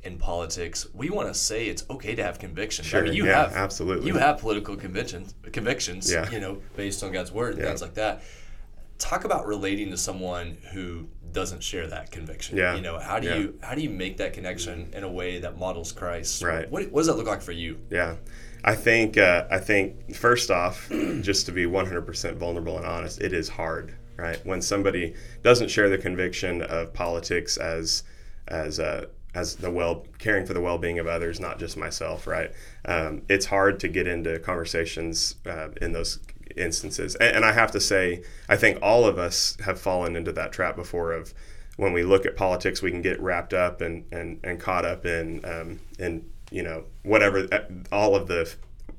in 0.05 0.17
politics, 0.17 0.87
we 0.93 1.09
want 1.09 1.27
to 1.27 1.33
say 1.33 1.67
it's 1.67 1.83
okay 1.89 2.15
to 2.15 2.23
have 2.23 2.39
convictions. 2.39 2.87
Sure, 2.87 3.01
I 3.01 3.03
mean, 3.05 3.13
you 3.13 3.25
yeah, 3.25 3.43
have 3.43 3.53
absolutely. 3.53 4.07
you 4.07 4.15
have 4.17 4.39
political 4.39 4.75
convictions, 4.75 5.33
convictions, 5.51 6.11
Yeah. 6.11 6.29
you 6.31 6.39
know, 6.39 6.61
based 6.75 7.03
on 7.03 7.11
God's 7.11 7.31
word 7.31 7.53
and 7.55 7.59
Yeah. 7.61 7.67
things 7.67 7.81
like 7.81 7.95
that. 7.95 8.21
Talk 8.97 9.25
about 9.25 9.45
relating 9.45 9.89
to 9.91 9.97
someone 9.97 10.57
who 10.71 11.07
doesn't 11.33 11.61
share 11.61 11.87
that 11.87 12.11
conviction. 12.11 12.55
Yeah, 12.55 12.75
You 12.75 12.81
know, 12.81 12.97
how 12.97 13.19
do 13.19 13.27
yeah. 13.27 13.35
you 13.37 13.59
how 13.61 13.75
do 13.75 13.81
you 13.81 13.89
make 13.89 14.17
that 14.17 14.31
connection 14.33 14.89
in 14.93 15.03
a 15.03 15.11
way 15.11 15.39
that 15.39 15.57
models 15.57 15.91
Christ? 15.91 16.41
Right. 16.43 16.69
What, 16.71 16.89
what 16.91 17.01
does 17.01 17.07
that 17.07 17.17
look 17.17 17.27
like 17.27 17.41
for 17.41 17.51
you? 17.51 17.77
Yeah, 17.89 18.15
I 18.63 18.75
think 18.75 19.17
uh, 19.17 19.45
I 19.51 19.57
think 19.59 20.15
first 20.15 20.49
off, 20.51 20.87
just 21.21 21.45
to 21.47 21.51
be 21.51 21.65
100% 21.65 22.35
vulnerable 22.37 22.77
and 22.77 22.85
honest, 22.85 23.19
it 23.21 23.33
is 23.33 23.49
hard, 23.49 23.93
right? 24.15 24.39
When 24.45 24.61
somebody 24.61 25.13
doesn't 25.43 25.69
share 25.69 25.89
the 25.89 25.97
conviction 25.97 26.61
of 26.61 26.93
politics 26.93 27.57
as 27.57 28.03
as 28.47 28.79
uh, 28.79 29.07
as 29.35 29.57
the 29.57 29.69
well 29.69 30.05
caring 30.17 30.45
for 30.45 30.53
the 30.53 30.61
well-being 30.61 30.97
of 30.97 31.05
others, 31.07 31.39
not 31.39 31.59
just 31.59 31.77
myself, 31.77 32.25
right? 32.25 32.51
Um, 32.85 33.21
it's 33.29 33.45
hard 33.45 33.79
to 33.81 33.87
get 33.87 34.07
into 34.07 34.39
conversations 34.39 35.35
uh, 35.45 35.69
in 35.81 35.91
those 35.91 36.19
instances, 36.55 37.15
and, 37.15 37.37
and 37.37 37.45
I 37.45 37.51
have 37.51 37.71
to 37.71 37.79
say, 37.79 38.23
I 38.49 38.55
think 38.55 38.79
all 38.81 39.05
of 39.05 39.19
us 39.19 39.57
have 39.63 39.79
fallen 39.79 40.15
into 40.15 40.31
that 40.31 40.51
trap 40.51 40.75
before 40.75 41.11
of 41.11 41.33
when 41.77 41.91
we 41.91 42.03
look 42.03 42.25
at 42.25 42.37
politics, 42.37 42.81
we 42.81 42.91
can 42.91 43.01
get 43.01 43.19
wrapped 43.19 43.53
up 43.53 43.81
and, 43.81 44.05
and, 44.11 44.39
and 44.43 44.59
caught 44.59 44.85
up 44.85 45.05
in 45.05 45.43
um, 45.45 45.79
in 45.99 46.25
you 46.51 46.63
know 46.63 46.85
whatever 47.03 47.47
uh, 47.51 47.59
all 47.91 48.15
of 48.15 48.27
the 48.27 48.53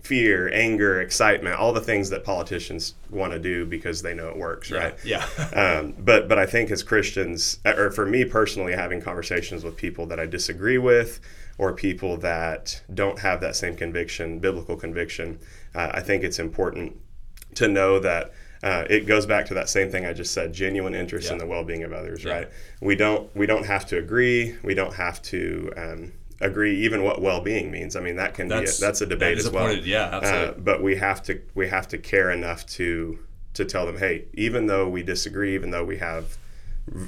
fear, 0.06 0.48
anger, 0.52 1.00
excitement, 1.00 1.56
all 1.56 1.72
the 1.72 1.80
things 1.80 2.10
that 2.10 2.22
politicians 2.22 2.94
want 3.10 3.32
to 3.32 3.38
do 3.38 3.66
because 3.66 4.02
they 4.02 4.14
know 4.14 4.28
it 4.28 4.36
works, 4.36 4.70
right? 4.70 4.94
Yeah. 5.04 5.26
um, 5.54 5.94
but 5.98 6.28
but 6.28 6.38
I 6.38 6.46
think 6.46 6.70
as 6.70 6.82
Christians, 6.82 7.58
uh, 7.64 7.74
or 7.76 7.90
for 7.90 8.06
me 8.06 8.24
personally, 8.24 8.72
having 8.72 9.00
conversations 9.00 9.64
with 9.64 9.76
people 9.76 10.06
that 10.06 10.20
I 10.20 10.26
disagree 10.26 10.78
with, 10.78 11.20
or 11.58 11.72
people 11.72 12.16
that 12.18 12.82
don't 12.94 13.18
have 13.18 13.40
that 13.40 13.56
same 13.56 13.76
conviction, 13.76 14.38
biblical 14.38 14.76
conviction, 14.76 15.40
uh, 15.74 15.90
I 15.92 16.00
think 16.00 16.22
it's 16.22 16.38
important 16.38 16.96
to 17.56 17.68
know 17.68 17.98
that. 17.98 18.32
Uh, 18.62 18.84
it 18.88 19.06
goes 19.06 19.26
back 19.26 19.44
to 19.46 19.54
that 19.54 19.68
same 19.68 19.90
thing 19.90 20.06
I 20.06 20.14
just 20.14 20.32
said: 20.32 20.52
genuine 20.52 20.94
interest 20.94 21.30
in 21.30 21.36
the 21.36 21.46
well-being 21.46 21.82
of 21.82 21.92
others. 21.92 22.24
Yeah. 22.24 22.32
Right? 22.32 22.48
We 22.80 22.96
don't 22.96 23.34
we 23.36 23.44
don't 23.46 23.66
have 23.66 23.84
to 23.86 23.98
agree. 23.98 24.56
We 24.62 24.74
don't 24.74 24.94
have 24.94 25.20
to 25.22 25.72
um, 25.76 26.12
agree 26.40 26.84
even 26.84 27.02
what 27.02 27.20
well-being 27.22 27.70
means. 27.70 27.96
I 27.96 28.00
mean, 28.00 28.16
that 28.16 28.34
can 28.34 28.48
That's- 28.48 28.78
be 28.78 28.84
a, 28.84 28.86
that's 28.86 29.00
a 29.00 29.06
debate 29.06 29.38
is 29.38 29.46
as 29.46 29.52
well. 29.52 29.68
point- 29.68 29.84
yeah, 29.84 30.10
absolutely. 30.12 30.48
Uh, 30.48 30.52
but 30.58 30.82
we 30.82 30.96
have 30.96 31.22
to 31.24 31.40
we 31.54 31.68
have 31.68 31.88
to 31.88 31.98
care 31.98 32.30
enough 32.30 32.66
to 32.66 33.18
to 33.54 33.64
tell 33.64 33.86
them, 33.86 33.96
hey, 33.98 34.26
even 34.34 34.66
though 34.66 34.88
we 34.88 35.02
disagree, 35.02 35.54
even 35.54 35.70
though 35.70 35.84
we 35.84 35.96
have 35.96 36.36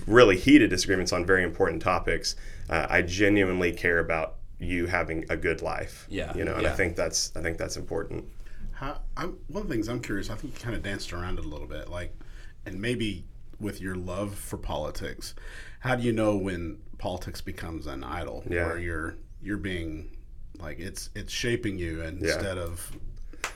really 0.06 0.36
heated 0.36 0.70
disagreements 0.70 1.12
on 1.12 1.24
very 1.26 1.42
important 1.44 1.82
topics, 1.82 2.34
uh, 2.70 2.86
I 2.88 3.02
genuinely 3.02 3.70
care 3.72 3.98
about 3.98 4.36
you 4.58 4.86
having 4.86 5.24
a 5.28 5.36
good 5.36 5.62
life. 5.62 6.06
Yeah, 6.08 6.34
you 6.36 6.44
know, 6.44 6.54
and 6.54 6.62
yeah. 6.62 6.72
I 6.72 6.74
think 6.74 6.96
that's 6.96 7.32
I 7.36 7.42
think 7.42 7.58
that's 7.58 7.76
important. 7.76 8.24
How, 8.72 9.00
I'm, 9.16 9.36
one 9.48 9.62
of 9.62 9.68
the 9.68 9.74
things 9.74 9.88
I'm 9.88 10.00
curious, 10.00 10.30
I 10.30 10.36
think 10.36 10.54
you 10.54 10.60
kind 10.60 10.74
of 10.76 10.82
danced 10.84 11.12
around 11.12 11.38
it 11.38 11.44
a 11.44 11.48
little 11.48 11.66
bit, 11.66 11.88
like, 11.88 12.16
and 12.64 12.80
maybe 12.80 13.24
with 13.60 13.80
your 13.80 13.94
love 13.96 14.34
for 14.34 14.56
politics, 14.56 15.34
how 15.80 15.94
do 15.96 16.02
you 16.02 16.12
know 16.12 16.36
when 16.36 16.78
politics 16.98 17.40
becomes 17.40 17.86
an 17.86 18.04
idol, 18.04 18.44
Yeah. 18.48 18.66
where 18.66 18.78
you're 18.78 19.16
you're 19.40 19.56
being 19.58 20.16
like 20.58 20.78
it's 20.80 21.10
it's 21.14 21.32
shaping 21.32 21.78
you 21.78 22.02
instead 22.02 22.58
of 22.58 22.90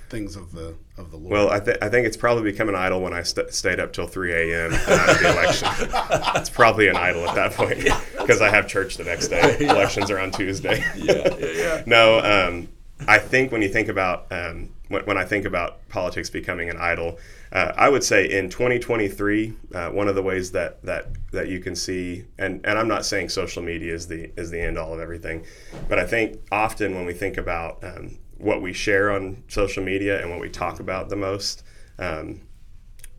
things 0.08 0.36
of 0.36 0.52
the 0.52 0.76
of 0.98 1.10
the 1.10 1.16
Lord? 1.16 1.32
Well, 1.32 1.50
I, 1.50 1.58
th- 1.58 1.78
I 1.82 1.88
think 1.88 2.06
it's 2.06 2.16
probably 2.16 2.50
become 2.52 2.68
an 2.68 2.74
idol 2.76 3.00
when 3.00 3.12
I 3.12 3.22
st- 3.22 3.52
stayed 3.52 3.80
up 3.80 3.92
till 3.92 4.06
3 4.06 4.32
a.m. 4.32 4.72
after 4.72 5.22
the 5.24 5.32
election. 5.32 5.68
it's 6.40 6.50
probably 6.50 6.88
an 6.88 6.96
idol 6.96 7.28
at 7.28 7.34
that 7.34 7.52
point 7.52 7.82
because 8.18 8.40
I 8.40 8.50
have 8.50 8.68
church 8.68 8.96
the 8.96 9.04
next 9.04 9.28
day. 9.28 9.56
Elections 9.60 10.10
are 10.10 10.18
on 10.20 10.30
Tuesday. 10.30 10.84
yeah, 10.96 11.34
yeah, 11.38 11.46
yeah. 11.46 11.82
no, 11.86 12.18
um, 12.20 12.68
I 13.08 13.18
think 13.18 13.50
when 13.50 13.62
you 13.62 13.68
think 13.68 13.88
about 13.88 14.26
um, 14.30 14.68
when, 14.92 15.04
when 15.04 15.18
I 15.18 15.24
think 15.24 15.44
about 15.44 15.88
politics 15.88 16.30
becoming 16.30 16.68
an 16.68 16.76
idol, 16.76 17.18
uh, 17.50 17.72
I 17.76 17.88
would 17.88 18.04
say 18.04 18.30
in 18.30 18.48
2023, 18.48 19.52
uh, 19.74 19.88
one 19.90 20.08
of 20.08 20.14
the 20.14 20.22
ways 20.22 20.52
that 20.52 20.82
that 20.84 21.06
that 21.32 21.48
you 21.48 21.60
can 21.60 21.74
see, 21.74 22.24
and 22.38 22.64
and 22.64 22.78
I'm 22.78 22.88
not 22.88 23.04
saying 23.04 23.30
social 23.30 23.62
media 23.62 23.94
is 23.94 24.06
the 24.06 24.30
is 24.38 24.50
the 24.50 24.60
end 24.60 24.78
all 24.78 24.92
of 24.94 25.00
everything, 25.00 25.44
but 25.88 25.98
I 25.98 26.06
think 26.06 26.40
often 26.52 26.94
when 26.94 27.06
we 27.06 27.14
think 27.14 27.36
about 27.38 27.82
um, 27.82 28.18
what 28.38 28.60
we 28.60 28.72
share 28.72 29.10
on 29.10 29.42
social 29.48 29.82
media 29.82 30.20
and 30.20 30.30
what 30.30 30.40
we 30.40 30.48
talk 30.48 30.80
about 30.80 31.08
the 31.08 31.16
most. 31.16 31.64
Um, 31.98 32.42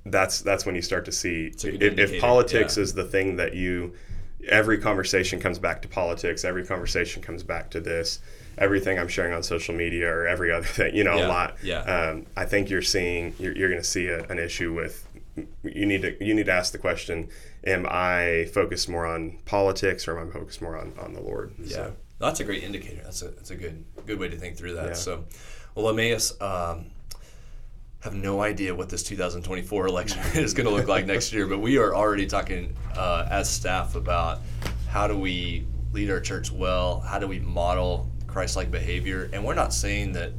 that's 0.06 0.42
that's 0.42 0.66
when 0.66 0.76
you 0.76 0.82
start 0.82 1.06
to 1.06 1.14
see 1.14 1.48
if, 1.64 1.98
if 1.98 2.20
politics 2.20 2.76
yeah. 2.76 2.84
is 2.84 2.94
the 2.94 3.06
thing 3.06 3.38
that 3.38 3.54
you 3.54 3.94
every 4.50 4.78
conversation 4.78 5.40
comes 5.40 5.60
back 5.60 5.82
to 5.82 5.88
politics 5.88 6.44
every 6.44 6.66
conversation 6.66 7.22
comes 7.22 7.44
back 7.44 7.70
to 7.70 7.80
this 7.80 8.20
everything 8.58 9.00
i'm 9.00 9.08
sharing 9.08 9.34
on 9.34 9.42
social 9.44 9.74
media 9.74 10.08
or 10.08 10.28
every 10.28 10.52
other 10.52 10.66
thing 10.78 10.96
you 10.96 11.04
know 11.04 11.18
Yeah, 11.18 11.28
a 11.28 11.30
lot 11.30 11.56
yeah. 11.64 11.80
um, 11.82 12.26
i 12.36 12.46
think 12.46 12.70
you're 12.70 12.82
seeing 12.82 13.34
you're, 13.40 13.56
you're 13.56 13.70
going 13.70 13.82
to 13.82 13.88
see 13.88 14.08
a, 14.08 14.24
an 14.26 14.40
issue 14.40 14.74
with 14.74 15.08
you 15.64 15.86
need 15.86 16.02
to 16.04 16.24
you 16.24 16.34
need 16.34 16.46
to 16.48 16.52
ask 16.52 16.72
the 16.74 16.78
question 16.78 17.30
am 17.66 17.86
i 17.90 18.48
focused 18.54 18.88
more 18.90 19.06
on 19.06 19.38
politics 19.46 20.08
or 20.08 20.20
am 20.20 20.28
i 20.30 20.32
focused 20.32 20.62
more 20.62 20.78
on, 20.78 20.94
on 21.00 21.14
the 21.14 21.22
lord 21.22 21.54
Yeah, 21.60 21.68
So, 21.76 21.94
that's 22.20 22.40
a 22.40 22.44
great 22.44 22.64
indicator. 22.64 23.02
That's 23.04 23.22
a 23.22 23.30
that's 23.30 23.52
a 23.52 23.56
good 23.56 23.84
good 24.06 24.20
way 24.20 24.30
to 24.30 24.38
think 24.38 24.56
through 24.58 24.76
that. 24.76 24.88
Yeah. 24.90 24.94
So, 24.94 25.26
well, 25.76 25.90
Emmaus, 25.90 26.40
um, 26.40 26.86
have 28.04 28.14
no 28.14 28.42
idea 28.42 28.76
what 28.76 28.90
this 28.90 29.02
2024 29.04 29.88
election 29.88 30.22
is 30.36 30.54
going 30.54 30.68
to 30.68 30.74
look 30.74 30.88
like 30.88 31.06
next 31.06 31.32
year, 31.32 31.48
but 31.48 31.60
we 31.60 31.78
are 31.78 31.96
already 31.96 32.26
talking 32.26 32.76
uh, 32.98 33.26
as 33.30 33.50
staff 33.50 33.96
about 33.96 34.40
how 34.90 35.08
do 35.08 35.18
we 35.18 35.66
lead 35.94 36.10
our 36.12 36.20
church 36.20 36.52
well, 36.52 37.00
how 37.00 37.18
do 37.18 37.28
we 37.28 37.40
model 37.40 38.10
Christ-like 38.28 38.70
behavior, 38.72 39.30
and 39.32 39.44
we're 39.46 39.54
not 39.54 39.74
saying 39.74 40.12
that 40.14 40.32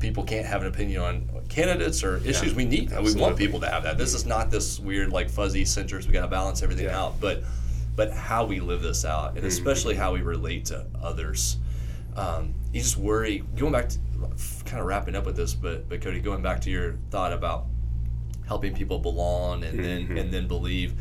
people 0.00 0.24
can't 0.24 0.46
have 0.46 0.62
an 0.62 0.66
opinion 0.68 1.00
on 1.00 1.28
candidates 1.48 2.02
or 2.02 2.16
issues. 2.18 2.54
We 2.54 2.64
need 2.64 2.88
that. 2.88 3.02
We 3.02 3.14
want 3.14 3.36
people 3.36 3.60
to 3.60 3.68
have 3.68 3.84
that. 3.84 3.96
This 3.98 4.12
is 4.12 4.26
not 4.26 4.50
this 4.50 4.80
weird 4.80 5.10
like 5.12 5.30
fuzzy 5.30 5.64
centers. 5.64 6.06
We 6.06 6.12
got 6.12 6.22
to 6.22 6.28
balance 6.28 6.62
everything 6.62 6.86
Yeah. 6.86 6.98
out, 7.00 7.20
but 7.20 7.44
but 7.94 8.12
how 8.12 8.44
we 8.44 8.60
live 8.60 8.82
this 8.82 9.04
out, 9.04 9.28
Mm-hmm. 9.28 9.38
and 9.38 9.46
especially 9.46 9.94
how 9.94 10.12
we 10.12 10.20
relate 10.22 10.66
to 10.66 10.84
others. 11.00 11.56
Um, 12.16 12.54
you 12.76 12.82
just 12.82 12.96
worry. 12.96 13.42
Going 13.56 13.72
back 13.72 13.88
to 13.90 13.98
kind 14.64 14.80
of 14.80 14.86
wrapping 14.86 15.14
up 15.16 15.26
with 15.26 15.36
this, 15.36 15.54
but 15.54 15.88
but 15.88 16.00
Cody, 16.00 16.20
going 16.20 16.42
back 16.42 16.60
to 16.62 16.70
your 16.70 16.94
thought 17.10 17.32
about 17.32 17.66
helping 18.46 18.74
people 18.74 18.98
belong 18.98 19.64
and 19.64 19.78
Mm-hmm. 19.78 20.08
then 20.08 20.18
and 20.18 20.32
then 20.32 20.48
believe. 20.48 20.94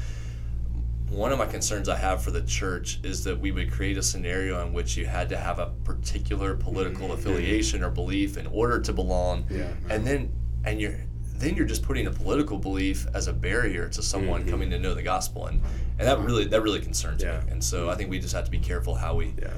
One 1.09 1.31
of 1.31 1.37
my 1.37 1.45
concerns 1.45 1.87
I 1.87 1.95
have 1.97 2.23
for 2.23 2.31
the 2.31 2.41
church 2.41 2.99
is 3.03 3.23
that 3.25 3.39
we 3.39 3.51
would 3.51 3.71
create 3.71 3.95
a 3.95 4.01
scenario 4.01 4.65
in 4.65 4.73
which 4.73 4.97
you 4.97 5.05
had 5.05 5.29
to 5.29 5.37
have 5.37 5.59
a 5.59 5.67
particular 5.83 6.55
political 6.55 7.11
affiliation 7.11 7.83
or 7.83 7.91
belief 7.91 8.37
in 8.37 8.47
order 8.47 8.79
to 8.81 8.91
belong, 8.91 9.43
Mm-hmm. 9.43 9.55
Yeah. 9.59 9.71
and 9.95 10.05
then 10.05 10.31
and 10.65 10.81
you're 10.81 10.95
then 11.37 11.55
you're 11.55 11.65
just 11.67 11.83
putting 11.83 12.07
a 12.07 12.11
political 12.11 12.57
belief 12.57 13.05
as 13.13 13.27
a 13.27 13.33
barrier 13.33 13.87
to 13.89 14.01
someone 14.01 14.47
coming 14.49 14.69
to 14.71 14.79
know 14.79 14.93
the 14.95 15.03
gospel, 15.03 15.45
and 15.45 15.61
and 15.99 16.07
that 16.07 16.17
really 16.19 16.45
that 16.45 16.61
really 16.61 16.79
concerns 16.81 17.21
Mm-hmm. 17.23 17.37
Yeah. 17.39 17.45
me. 17.45 17.51
And 17.51 17.63
so 17.63 17.87
I 17.89 17.95
think 17.95 18.09
we 18.09 18.17
just 18.19 18.33
have 18.33 18.45
to 18.45 18.51
be 18.51 18.59
careful 18.59 18.95
how 18.95 19.15
we 19.15 19.33
yeah 19.39 19.53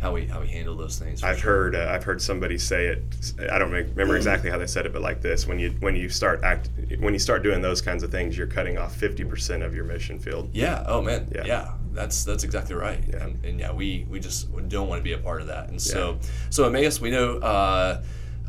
how 0.00 0.14
we 0.14 0.26
how 0.26 0.40
we 0.40 0.48
handle 0.48 0.74
those 0.74 0.98
things. 0.98 1.22
I've 1.22 1.38
sure. 1.38 1.50
heard 1.50 1.74
uh, 1.76 1.90
I've 1.90 2.04
heard 2.04 2.22
somebody 2.22 2.56
say 2.58 2.86
it. 2.86 3.02
I 3.50 3.58
don't 3.58 3.70
remember 3.70 4.16
exactly 4.16 4.50
how 4.50 4.58
they 4.58 4.66
said 4.66 4.86
it, 4.86 4.92
but 4.92 5.02
like 5.02 5.20
this: 5.20 5.46
when 5.46 5.58
you 5.58 5.70
when 5.80 5.94
you 5.94 6.08
start 6.08 6.42
act 6.42 6.70
when 7.00 7.12
you 7.12 7.18
start 7.18 7.42
doing 7.42 7.60
those 7.60 7.82
kinds 7.82 8.02
of 8.02 8.10
things, 8.10 8.36
you're 8.36 8.46
cutting 8.46 8.78
off 8.78 8.96
fifty 8.96 9.24
percent 9.24 9.62
of 9.62 9.74
your 9.74 9.84
mission 9.84 10.18
field. 10.18 10.50
Yeah. 10.52 10.84
Oh 10.86 11.02
man. 11.02 11.30
Yeah. 11.34 11.44
Yeah. 11.44 11.72
That's 11.92 12.24
that's 12.24 12.44
exactly 12.44 12.74
right. 12.74 13.02
Yeah. 13.08 13.24
And, 13.24 13.44
and 13.44 13.60
yeah, 13.60 13.72
we 13.72 14.06
we 14.08 14.20
just 14.20 14.50
don't 14.68 14.88
want 14.88 15.00
to 15.00 15.04
be 15.04 15.12
a 15.12 15.18
part 15.18 15.40
of 15.42 15.48
that. 15.48 15.68
And 15.68 15.80
so 15.80 16.18
so 16.48 16.64
Emmaus, 16.64 17.00
we 17.00 17.10
know. 17.10 17.38
Uh, 17.38 18.02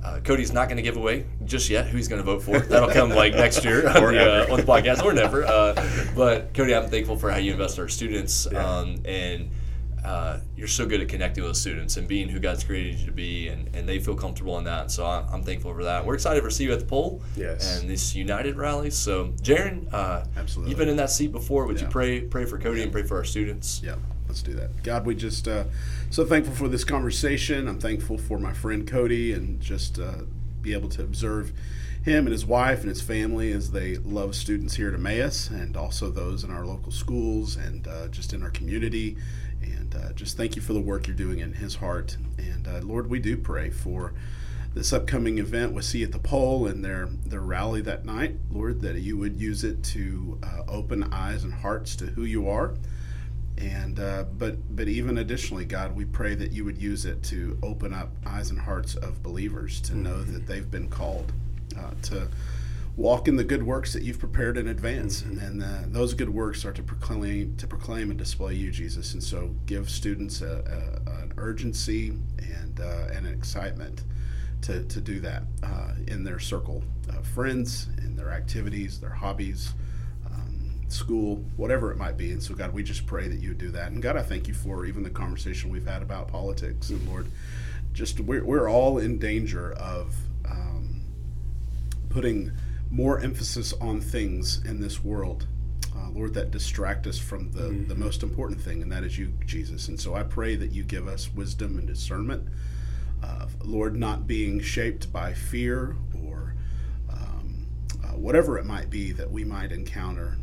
uh, 0.03 0.19
Cody's 0.23 0.51
not 0.51 0.67
going 0.67 0.77
to 0.77 0.81
give 0.81 0.97
away 0.97 1.27
just 1.45 1.69
yet 1.69 1.85
who 1.85 1.95
he's 1.95 2.07
going 2.07 2.19
to 2.19 2.25
vote 2.25 2.41
for. 2.41 2.57
That'll 2.59 2.89
come 2.89 3.09
like 3.15 3.35
next 3.35 3.63
year 3.63 3.87
on, 3.87 4.03
Or 4.03 4.11
the, 4.11 4.49
uh, 4.49 4.51
on 4.51 4.59
the 4.59 4.65
podcast 4.65 5.03
or 5.03 5.13
never. 5.13 5.45
Uh, 5.45 5.75
but 6.15 6.55
Cody, 6.55 6.73
I'm 6.73 6.89
thankful 6.89 7.17
for 7.17 7.29
how 7.29 7.37
you 7.37 7.51
invest 7.51 7.77
in 7.77 7.83
our 7.83 7.87
students, 7.87 8.47
Yeah. 8.51 8.65
um, 8.67 9.03
and 9.05 9.51
uh, 10.03 10.39
you're 10.55 10.67
so 10.67 10.85
good 10.85 10.99
at 11.01 11.07
connecting 11.07 11.43
with 11.43 11.55
students 11.55 11.97
and 11.97 12.07
being 12.07 12.27
who 12.29 12.39
God's 12.39 12.63
created 12.63 12.99
you 12.99 13.05
to 13.05 13.11
be, 13.11 13.47
and, 13.49 13.69
and 13.75 13.87
they 13.87 13.99
feel 13.99 14.15
comfortable 14.15 14.57
in 14.57 14.63
that. 14.63 14.89
So 14.91 15.05
I'm, 15.05 15.25
I'm 15.31 15.43
thankful 15.43 15.73
for 15.73 15.83
that. 15.83 16.05
We're 16.05 16.15
excited 16.15 16.41
for 16.43 16.49
see 16.49 16.63
you 16.63 16.73
at 16.73 16.79
the 16.79 16.85
pole 16.85 17.21
Yes. 17.35 17.79
and 17.79 17.89
this 17.89 18.15
United 18.15 18.57
rally. 18.57 18.89
So 18.89 19.27
Jeron, 19.41 19.87
uh, 19.93 20.25
Absolutely. 20.35 20.71
you've 20.71 20.79
been 20.79 20.89
in 20.89 20.97
that 20.97 21.11
seat 21.11 21.31
before. 21.31 21.65
Would 21.67 21.79
you 21.79 21.87
pray 21.87 22.21
pray 22.21 22.45
for 22.45 22.57
Cody 22.57 22.81
and 22.83 22.91
pray 22.91 23.03
for 23.03 23.17
our 23.17 23.23
students? 23.23 23.81
Yeah, 23.83 23.95
let's 24.27 24.41
do 24.41 24.53
that. 24.53 24.81
God, 24.83 25.05
we 25.05 25.13
just 25.15 25.47
uh, 25.47 25.65
so 26.09 26.25
thankful 26.25 26.55
for 26.55 26.67
this 26.67 26.83
conversation. 26.83 27.67
I'm 27.67 27.79
thankful 27.79 28.17
for 28.17 28.39
my 28.39 28.53
friend 28.53 28.87
Cody 28.87 29.33
and 29.33 29.59
just 29.61 29.99
uh, 29.99 30.23
be 30.61 30.73
able 30.73 30.89
to 30.89 31.03
observe 31.03 31.53
him 32.03 32.25
and 32.25 32.31
his 32.31 32.45
wife 32.47 32.79
and 32.79 32.89
his 32.89 33.01
family 33.01 33.51
as 33.51 33.69
they 33.71 33.95
love 33.97 34.33
students 34.33 34.75
here 34.75 34.87
at 34.87 34.95
Emmaus 34.95 35.51
and 35.51 35.77
also 35.77 36.09
those 36.09 36.43
in 36.43 36.49
our 36.49 36.65
local 36.65 36.91
schools 36.91 37.55
and 37.57 37.87
uh, 37.87 38.07
just 38.07 38.33
in 38.33 38.41
our 38.41 38.49
community. 38.49 39.15
And 39.93 40.05
uh, 40.05 40.13
just 40.13 40.37
thank 40.37 40.55
you 40.55 40.61
for 40.61 40.73
the 40.73 40.81
work 40.81 41.07
you're 41.07 41.15
doing 41.15 41.39
in 41.39 41.53
his 41.53 41.75
heart. 41.75 42.17
And 42.37 42.67
uh, 42.67 42.79
Lord, 42.81 43.09
we 43.09 43.19
do 43.19 43.37
pray 43.37 43.69
for 43.69 44.13
this 44.73 44.93
upcoming 44.93 45.37
event 45.37 45.73
with 45.73 45.85
See 45.85 46.03
at 46.03 46.11
the 46.11 46.19
Pole 46.19 46.67
and 46.67 46.83
their 46.83 47.07
their 47.25 47.41
rally 47.41 47.81
that 47.81 48.05
night, 48.05 48.37
Lord, 48.49 48.81
that 48.81 48.95
you 48.95 49.17
would 49.17 49.39
use 49.39 49.63
it 49.63 49.83
to 49.85 50.39
uh, 50.43 50.63
open 50.67 51.11
eyes 51.11 51.43
and 51.43 51.53
hearts 51.53 51.95
to 51.97 52.05
who 52.05 52.23
you 52.23 52.47
are. 52.47 52.73
And 53.57 53.99
uh, 53.99 54.23
but 54.37 54.75
but 54.75 54.87
even 54.87 55.17
additionally, 55.17 55.65
God, 55.65 55.95
we 55.95 56.05
pray 56.05 56.35
that 56.35 56.51
you 56.51 56.63
would 56.63 56.77
use 56.77 57.05
it 57.05 57.21
to 57.23 57.57
open 57.61 57.93
up 57.93 58.09
eyes 58.25 58.49
and 58.49 58.59
hearts 58.59 58.95
of 58.95 59.21
believers 59.21 59.81
to 59.81 59.95
know 59.95 60.23
that 60.23 60.47
they've 60.47 60.69
been 60.71 60.87
called 60.87 61.33
uh, 61.77 61.91
to 62.03 62.27
walk 62.97 63.27
in 63.27 63.35
the 63.35 63.43
good 63.43 63.63
works 63.63 63.93
that 63.93 64.03
you've 64.03 64.19
prepared 64.19 64.57
in 64.57 64.67
advance, 64.67 65.21
and 65.21 65.63
uh, 65.63 65.79
those 65.87 66.13
good 66.13 66.29
works 66.29 66.65
are 66.65 66.73
to 66.73 66.83
proclaim 66.83 67.55
to 67.57 67.67
proclaim 67.67 68.09
and 68.09 68.19
display 68.19 68.53
you, 68.53 68.71
Jesus. 68.71 69.13
And 69.13 69.23
so, 69.23 69.55
give 69.65 69.89
students 69.89 70.41
a, 70.41 70.99
a, 71.07 71.21
an 71.23 71.33
urgency 71.37 72.09
and 72.39 72.79
uh, 72.79 73.07
and 73.13 73.25
an 73.25 73.33
excitement 73.33 74.03
to, 74.61 74.83
to 74.83 75.01
do 75.01 75.19
that 75.19 75.43
uh, 75.63 75.93
in 76.07 76.23
their 76.23 76.39
circle 76.39 76.83
of 77.09 77.25
friends, 77.27 77.87
in 77.99 78.15
their 78.15 78.31
activities, 78.31 78.99
their 78.99 79.09
hobbies, 79.09 79.73
um, 80.27 80.71
school, 80.87 81.43
whatever 81.57 81.91
it 81.91 81.97
might 81.97 82.17
be. 82.17 82.31
And 82.31 82.41
so, 82.41 82.53
God, 82.53 82.73
we 82.73 82.83
just 82.83 83.05
pray 83.05 83.27
that 83.27 83.39
you 83.39 83.49
would 83.49 83.57
do 83.57 83.71
that. 83.71 83.91
And 83.91 84.01
God, 84.01 84.17
I 84.17 84.21
thank 84.21 84.47
you 84.47 84.53
for 84.53 84.85
even 84.85 85.03
the 85.03 85.09
conversation 85.09 85.71
we've 85.71 85.87
had 85.87 86.01
about 86.01 86.27
politics. 86.27 86.89
And 86.89 87.07
Lord, 87.07 87.27
just 87.93 88.19
we're, 88.19 88.43
we're 88.43 88.69
all 88.69 88.99
in 88.99 89.17
danger 89.17 89.73
of 89.73 90.15
um, 90.49 91.01
putting 92.09 92.51
more 92.91 93.19
emphasis 93.19 93.73
on 93.73 94.01
things 94.01 94.61
in 94.65 94.81
this 94.81 95.03
world. 95.03 95.47
Uh, 95.95 96.09
Lord, 96.09 96.33
that 96.33 96.51
distract 96.51 97.07
us 97.07 97.17
from 97.17 97.51
the, 97.51 97.69
the 97.87 97.95
most 97.95 98.21
important 98.21 98.61
thing, 98.61 98.81
and 98.81 98.91
that 98.91 99.03
is 99.03 99.17
you, 99.17 99.33
Jesus. 99.45 99.87
And 99.87 99.99
so 99.99 100.13
I 100.13 100.23
pray 100.23 100.55
that 100.55 100.71
you 100.71 100.83
give 100.83 101.07
us 101.07 101.33
wisdom 101.33 101.77
and 101.77 101.87
discernment. 101.87 102.47
Uh, 103.23 103.47
Lord, 103.63 103.95
not 103.95 104.27
being 104.27 104.61
shaped 104.61 105.11
by 105.11 105.33
fear 105.33 105.95
or 106.25 106.55
um, 107.09 107.67
uh, 108.03 108.09
whatever 108.09 108.57
it 108.57 108.65
might 108.65 108.89
be 108.89 109.11
that 109.13 109.29
we 109.29 109.43
might 109.43 109.71
encounter 109.71 110.37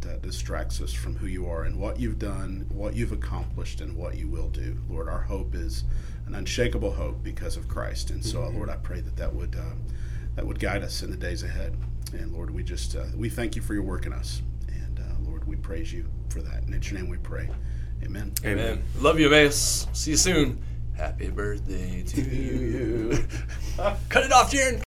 that 0.00 0.10
uh, 0.10 0.16
distracts 0.18 0.80
us 0.80 0.92
from 0.92 1.16
who 1.16 1.26
you 1.26 1.48
are 1.48 1.64
and 1.64 1.76
what 1.76 1.98
you've 1.98 2.18
done, 2.18 2.66
what 2.70 2.94
you've 2.94 3.12
accomplished, 3.12 3.80
and 3.80 3.96
what 3.96 4.16
you 4.16 4.28
will 4.28 4.48
do. 4.48 4.76
Lord, 4.88 5.08
our 5.08 5.22
hope 5.22 5.54
is 5.54 5.84
an 6.26 6.34
unshakable 6.34 6.92
hope 6.92 7.22
because 7.22 7.56
of 7.56 7.68
Christ. 7.68 8.10
And 8.10 8.24
so, 8.24 8.46
Lord, 8.48 8.70
I 8.70 8.76
pray 8.76 9.00
that 9.00 9.16
that 9.16 9.34
would 9.34 9.56
uh, 9.56 9.74
that 10.38 10.46
would 10.46 10.60
guide 10.60 10.84
us 10.84 11.02
in 11.02 11.10
the 11.10 11.16
days 11.16 11.42
ahead. 11.42 11.76
And 12.12 12.32
Lord, 12.32 12.52
we 12.52 12.62
just 12.62 12.94
uh, 12.94 13.06
we 13.16 13.28
thank 13.28 13.56
you 13.56 13.62
for 13.62 13.74
your 13.74 13.82
work 13.82 14.06
in 14.06 14.12
us. 14.12 14.40
And 14.68 15.00
uh, 15.00 15.28
Lord, 15.28 15.44
we 15.48 15.56
praise 15.56 15.92
you 15.92 16.08
for 16.28 16.40
that. 16.42 16.62
And 16.62 16.72
in 16.72 16.80
your 16.80 16.92
name 16.92 17.08
we 17.08 17.16
pray. 17.16 17.48
Amen. 18.04 18.32
Amen. 18.44 18.80
Love 19.00 19.18
you, 19.18 19.26
Emmaus. 19.26 19.88
See 19.92 20.12
you 20.12 20.16
soon. 20.16 20.62
Happy 20.96 21.30
birthday 21.30 22.04
to 22.04 22.20
you. 22.22 23.18
Cut 24.08 24.26
it 24.26 24.30
off, 24.30 24.52
Jeron. 24.52 24.80